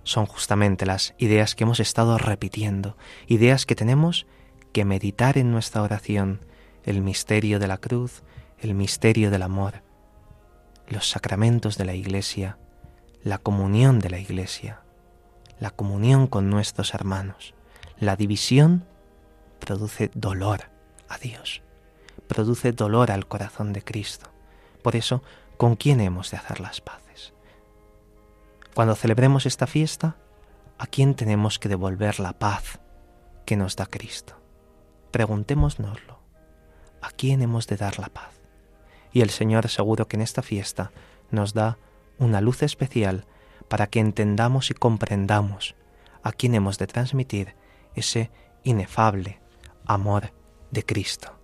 Son 0.05 0.27
justamente 0.27 0.87
las 0.87 1.15
ideas 1.19 1.55
que 1.55 1.65
hemos 1.65 1.81
estado 1.81 2.19
repitiendo, 2.19 2.97
ideas 3.27 3.67
que 3.67 3.75
tenemos 3.75 4.27
que 4.73 4.85
meditar 4.85 5.39
en 5.39 5.51
nuestra 5.51 5.83
oración, 5.83 6.41
el 6.85 7.01
misterio 7.01 7.59
de 7.59 7.67
la 7.67 7.79
cruz, 7.79 8.23
el 8.59 8.75
misterio 8.75 9.31
del 9.31 9.43
amor, 9.43 9.83
los 10.89 11.09
sacramentos 11.09 11.79
de 11.79 11.85
la 11.87 11.95
Iglesia, 11.95 12.59
la 13.23 13.39
comunión 13.39 13.99
de 13.99 14.11
la 14.11 14.19
Iglesia, 14.19 14.83
la 15.59 15.71
comunión 15.71 16.27
con 16.27 16.51
nuestros 16.51 16.95
hermanos. 16.95 17.55
La 17.99 18.17
división 18.17 18.85
produce 19.61 20.11
dolor 20.15 20.71
a 21.09 21.17
Dios, 21.19 21.63
produce 22.29 22.73
dolor 22.73 23.11
al 23.11 23.27
corazón 23.27 23.73
de 23.73 23.83
Cristo. 23.83 24.31
Por 24.83 24.97
eso, 24.97 25.23
¿con 25.57 25.77
quién 25.77 26.01
hemos 26.01 26.31
de 26.31 26.37
hacer 26.37 26.61
las 26.61 26.81
paces? 26.81 27.04
Cuando 28.75 28.95
celebremos 28.95 29.47
esta 29.47 29.67
fiesta, 29.67 30.17
¿a 30.79 30.87
quién 30.87 31.15
tenemos 31.15 31.59
que 31.59 31.69
devolver 31.69 32.19
la 32.21 32.33
paz 32.33 32.81
que 33.47 33.57
nos 33.57 33.77
da 33.77 33.87
Cristo? 33.87 34.41
Preguntémonoslo. 35.11 36.25
¿a 37.05 37.11
quién 37.11 37.43
hemos 37.43 37.67
de 37.67 37.77
dar 37.77 37.99
la 37.99 38.09
paz? 38.09 38.41
Y 39.13 39.21
el 39.21 39.29
Señor 39.29 39.69
seguro 39.69 40.09
que 40.09 40.17
en 40.17 40.23
esta 40.23 40.43
fiesta 40.43 40.91
nos 41.31 41.53
da 41.53 41.77
una 42.19 42.41
luz 42.41 42.63
especial 42.63 43.27
para 43.69 43.89
que 43.89 44.01
entendamos 44.01 44.71
y 44.71 44.75
comprendamos 44.75 45.77
a 46.23 46.33
quién 46.33 46.55
hemos 46.55 46.79
de 46.79 46.87
transmitir 46.87 47.55
ese 47.95 48.31
inefable 48.63 49.41
amor 49.85 50.33
de 50.71 50.85
Cristo. 50.85 51.39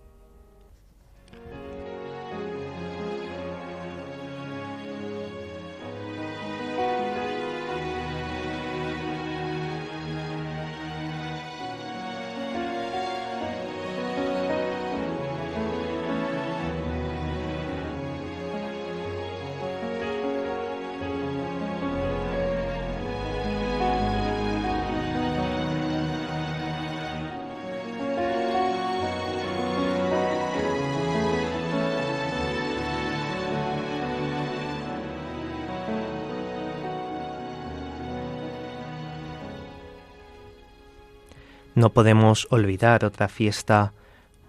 No 41.81 41.89
podemos 41.89 42.47
olvidar 42.51 43.03
otra 43.05 43.27
fiesta 43.27 43.93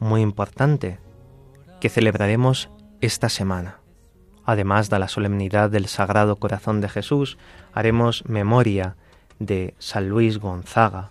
muy 0.00 0.20
importante 0.20 0.98
que 1.80 1.88
celebraremos 1.88 2.68
esta 3.00 3.30
semana. 3.30 3.78
Además 4.44 4.90
de 4.90 4.98
la 4.98 5.08
solemnidad 5.08 5.70
del 5.70 5.86
Sagrado 5.86 6.36
Corazón 6.36 6.82
de 6.82 6.90
Jesús, 6.90 7.38
haremos 7.72 8.22
memoria 8.28 8.96
de 9.38 9.74
San 9.78 10.10
Luis 10.10 10.40
Gonzaga 10.40 11.08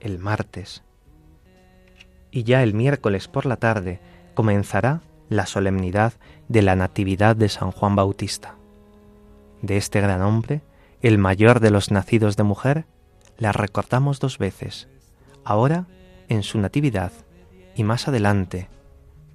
el 0.00 0.18
martes. 0.18 0.82
Y 2.32 2.42
ya 2.42 2.64
el 2.64 2.74
miércoles 2.74 3.28
por 3.28 3.46
la 3.46 3.54
tarde 3.54 4.00
comenzará 4.34 5.02
la 5.28 5.46
solemnidad 5.46 6.14
de 6.48 6.62
la 6.62 6.74
Natividad 6.74 7.36
de 7.36 7.48
San 7.48 7.70
Juan 7.70 7.94
Bautista. 7.94 8.56
De 9.62 9.76
este 9.76 10.00
gran 10.00 10.22
hombre, 10.22 10.60
el 11.02 11.18
mayor 11.18 11.60
de 11.60 11.70
los 11.70 11.92
nacidos 11.92 12.36
de 12.36 12.42
mujer, 12.42 12.84
la 13.38 13.52
recordamos 13.52 14.18
dos 14.18 14.36
veces, 14.38 14.88
ahora 15.44 15.86
en 16.28 16.42
su 16.42 16.58
natividad 16.58 17.12
y 17.76 17.84
más 17.84 18.08
adelante, 18.08 18.68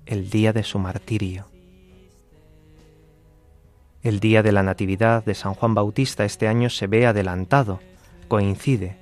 el 0.06 0.30
día 0.30 0.52
de 0.52 0.64
su 0.64 0.78
martirio. 0.78 1.48
El 4.02 4.20
día 4.20 4.44
de 4.44 4.52
la 4.52 4.64
Natividad 4.64 5.24
de 5.24 5.34
San 5.34 5.54
Juan 5.54 5.74
Bautista 5.74 6.26
este 6.26 6.50
año 6.50 6.70
se 6.70 6.88
ve 6.88 7.08
adelantado, 7.08 7.80
coincide 8.28 8.98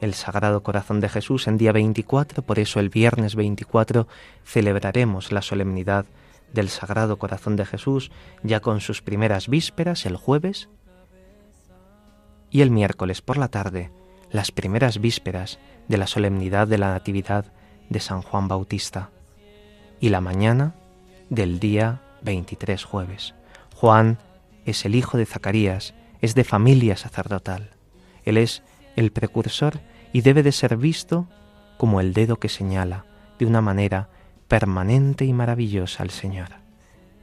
el 0.00 0.14
Sagrado 0.14 0.62
Corazón 0.62 1.00
de 1.00 1.08
Jesús 1.08 1.48
en 1.48 1.58
día 1.58 1.72
24, 1.72 2.42
por 2.42 2.60
eso 2.60 2.78
el 2.78 2.88
viernes 2.88 3.34
24 3.34 4.06
celebraremos 4.44 5.32
la 5.32 5.42
solemnidad 5.42 6.06
del 6.52 6.68
Sagrado 6.68 7.18
Corazón 7.18 7.56
de 7.56 7.66
Jesús 7.66 8.12
ya 8.44 8.60
con 8.60 8.80
sus 8.80 9.02
primeras 9.02 9.48
vísperas 9.48 10.06
el 10.06 10.14
jueves 10.14 10.68
y 12.50 12.60
el 12.60 12.70
miércoles 12.70 13.20
por 13.20 13.38
la 13.38 13.48
tarde 13.48 13.90
las 14.36 14.52
primeras 14.52 15.00
vísperas 15.00 15.58
de 15.88 15.96
la 15.96 16.06
solemnidad 16.06 16.68
de 16.68 16.76
la 16.76 16.90
Natividad 16.90 17.46
de 17.88 18.00
San 18.00 18.20
Juan 18.20 18.48
Bautista 18.48 19.08
y 19.98 20.10
la 20.10 20.20
mañana 20.20 20.74
del 21.30 21.58
día 21.58 22.02
23 22.20 22.84
jueves. 22.84 23.34
Juan 23.74 24.18
es 24.66 24.84
el 24.84 24.94
hijo 24.94 25.16
de 25.16 25.24
Zacarías, 25.24 25.94
es 26.20 26.34
de 26.34 26.44
familia 26.44 26.98
sacerdotal. 26.98 27.70
Él 28.24 28.36
es 28.36 28.62
el 28.94 29.10
precursor 29.10 29.80
y 30.12 30.20
debe 30.20 30.42
de 30.42 30.52
ser 30.52 30.76
visto 30.76 31.26
como 31.78 32.02
el 32.02 32.12
dedo 32.12 32.36
que 32.36 32.50
señala 32.50 33.06
de 33.38 33.46
una 33.46 33.62
manera 33.62 34.10
permanente 34.48 35.24
y 35.24 35.32
maravillosa 35.32 36.02
al 36.02 36.10
Señor. 36.10 36.48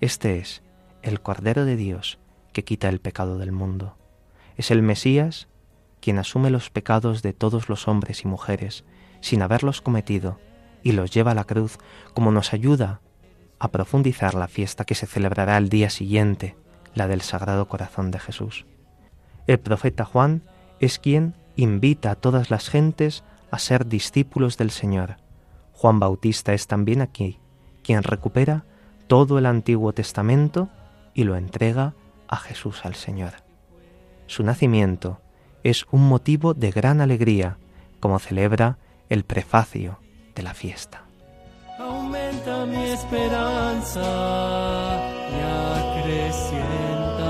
Este 0.01 0.39
es 0.39 0.63
el 1.03 1.21
Cordero 1.21 1.63
de 1.63 1.75
Dios 1.75 2.17
que 2.53 2.63
quita 2.63 2.89
el 2.89 2.99
pecado 2.99 3.37
del 3.37 3.51
mundo. 3.51 3.97
Es 4.57 4.71
el 4.71 4.81
Mesías 4.81 5.47
quien 6.03 6.19
asume 6.19 6.49
los 6.49 6.69
pecados 6.69 7.21
de 7.21 7.31
todos 7.31 7.69
los 7.69 7.87
hombres 7.87 8.25
y 8.25 8.27
mujeres 8.27 8.83
sin 9.21 9.41
haberlos 9.41 9.79
cometido 9.81 10.37
y 10.83 10.91
los 10.91 11.11
lleva 11.11 11.31
a 11.31 11.35
la 11.35 11.45
cruz 11.45 11.77
como 12.13 12.29
nos 12.29 12.51
ayuda 12.51 12.99
a 13.57 13.69
profundizar 13.69 14.33
la 14.33 14.49
fiesta 14.49 14.83
que 14.83 14.95
se 14.95 15.07
celebrará 15.07 15.57
el 15.57 15.69
día 15.69 15.89
siguiente, 15.89 16.57
la 16.93 17.07
del 17.07 17.21
Sagrado 17.21 17.69
Corazón 17.69 18.11
de 18.11 18.19
Jesús. 18.19 18.65
El 19.47 19.61
profeta 19.61 20.03
Juan 20.03 20.43
es 20.81 20.99
quien 20.99 21.35
invita 21.55 22.11
a 22.11 22.15
todas 22.15 22.51
las 22.51 22.67
gentes 22.67 23.23
a 23.49 23.57
ser 23.57 23.85
discípulos 23.85 24.57
del 24.57 24.71
Señor. 24.71 25.15
Juan 25.71 26.01
Bautista 26.01 26.53
es 26.53 26.67
también 26.67 27.01
aquí 27.01 27.39
quien 27.81 28.03
recupera 28.03 28.65
todo 29.07 29.37
el 29.37 29.45
Antiguo 29.45 29.93
Testamento 29.93 30.67
y 31.13 31.23
lo 31.23 31.37
entrega 31.37 31.93
a 32.27 32.35
Jesús 32.35 32.83
al 32.83 32.95
Señor. 32.95 33.35
Su 34.27 34.43
nacimiento 34.43 35.21
es 35.63 35.85
un 35.91 36.07
motivo 36.07 36.53
de 36.53 36.71
gran 36.71 37.01
alegría, 37.01 37.57
como 37.99 38.19
celebra 38.19 38.77
el 39.09 39.23
prefacio 39.23 39.97
de 40.35 40.43
la 40.43 40.53
fiesta. 40.53 41.03
Aumenta 41.79 42.65
mi 42.65 42.83
esperanza 42.89 44.01
y 45.31 45.39
acrecienta 46.01 47.29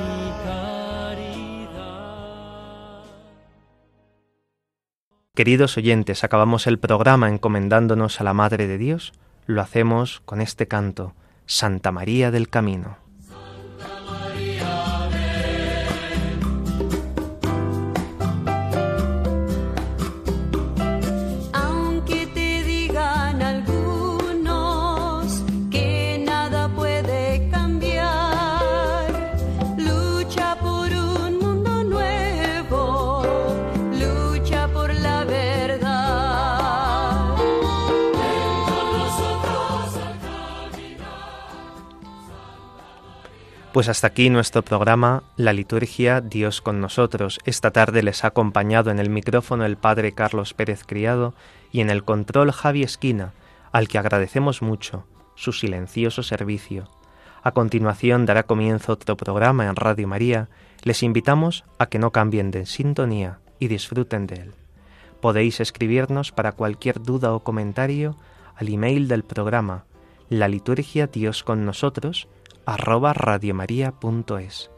mi 0.00 0.30
caridad. 0.44 1.78
Queridos 5.34 5.76
oyentes, 5.76 6.24
acabamos 6.24 6.66
el 6.66 6.78
programa 6.78 7.28
encomendándonos 7.28 8.20
a 8.20 8.24
la 8.24 8.34
Madre 8.34 8.66
de 8.66 8.78
Dios. 8.78 9.12
Lo 9.46 9.62
hacemos 9.62 10.20
con 10.24 10.40
este 10.40 10.66
canto, 10.68 11.14
Santa 11.46 11.92
María 11.92 12.30
del 12.30 12.48
Camino. 12.48 13.07
Pues 43.78 43.88
hasta 43.88 44.08
aquí 44.08 44.28
nuestro 44.28 44.62
programa 44.62 45.22
La 45.36 45.52
Liturgia 45.52 46.20
Dios 46.20 46.60
con 46.60 46.80
nosotros. 46.80 47.38
Esta 47.44 47.70
tarde 47.70 48.02
les 48.02 48.24
ha 48.24 48.26
acompañado 48.26 48.90
en 48.90 48.98
el 48.98 49.08
micrófono 49.08 49.64
el 49.64 49.76
Padre 49.76 50.10
Carlos 50.10 50.52
Pérez 50.52 50.82
Criado 50.84 51.32
y 51.70 51.80
en 51.80 51.88
el 51.88 52.02
control 52.02 52.50
Javi 52.50 52.82
Esquina, 52.82 53.34
al 53.70 53.86
que 53.86 53.98
agradecemos 53.98 54.62
mucho 54.62 55.04
su 55.36 55.52
silencioso 55.52 56.24
servicio. 56.24 56.88
A 57.44 57.52
continuación 57.52 58.26
dará 58.26 58.42
comienzo 58.42 58.94
otro 58.94 59.16
programa 59.16 59.68
en 59.68 59.76
Radio 59.76 60.08
María. 60.08 60.48
Les 60.82 61.04
invitamos 61.04 61.62
a 61.78 61.86
que 61.86 62.00
no 62.00 62.10
cambien 62.10 62.50
de 62.50 62.66
sintonía 62.66 63.38
y 63.60 63.68
disfruten 63.68 64.26
de 64.26 64.34
él. 64.42 64.54
Podéis 65.20 65.60
escribirnos 65.60 66.32
para 66.32 66.50
cualquier 66.50 67.00
duda 67.00 67.32
o 67.32 67.44
comentario 67.44 68.16
al 68.56 68.70
email 68.70 69.06
del 69.06 69.22
programa 69.22 69.84
la 70.30 70.48
liturgia 70.48 71.06
Dios 71.06 71.42
con 71.42 71.64
nosotros 71.64 72.28
arroba 72.68 73.14
radiomaria.es. 73.14 74.70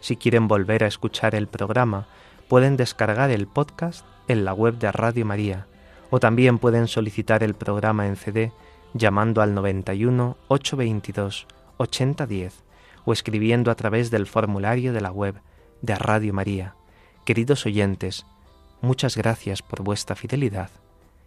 Si 0.00 0.16
quieren 0.16 0.48
volver 0.48 0.82
a 0.82 0.86
escuchar 0.86 1.34
el 1.34 1.46
programa, 1.46 2.06
pueden 2.48 2.78
descargar 2.78 3.30
el 3.30 3.46
podcast 3.46 4.06
en 4.28 4.46
la 4.46 4.54
web 4.54 4.78
de 4.78 4.90
Radio 4.90 5.26
María 5.26 5.66
o 6.08 6.20
también 6.20 6.58
pueden 6.58 6.88
solicitar 6.88 7.42
el 7.42 7.52
programa 7.52 8.06
en 8.06 8.16
CD 8.16 8.50
llamando 8.94 9.42
al 9.42 9.52
91 9.52 10.38
822 10.48 11.46
8010 11.76 12.64
o 13.04 13.12
escribiendo 13.12 13.70
a 13.70 13.74
través 13.74 14.10
del 14.10 14.26
formulario 14.26 14.94
de 14.94 15.02
la 15.02 15.12
web 15.12 15.34
de 15.82 15.94
Radio 15.96 16.32
María. 16.32 16.76
Queridos 17.26 17.66
oyentes, 17.66 18.24
muchas 18.80 19.18
gracias 19.18 19.60
por 19.60 19.82
vuestra 19.82 20.16
fidelidad 20.16 20.70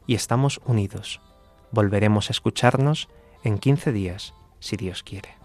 y 0.07 0.15
estamos 0.15 0.59
unidos. 0.65 1.21
Volveremos 1.69 2.31
a 2.31 2.33
escucharnos 2.33 3.07
en 3.43 3.59
15 3.59 3.91
días, 3.91 4.33
si 4.59 4.77
Dios 4.77 5.03
quiere. 5.03 5.44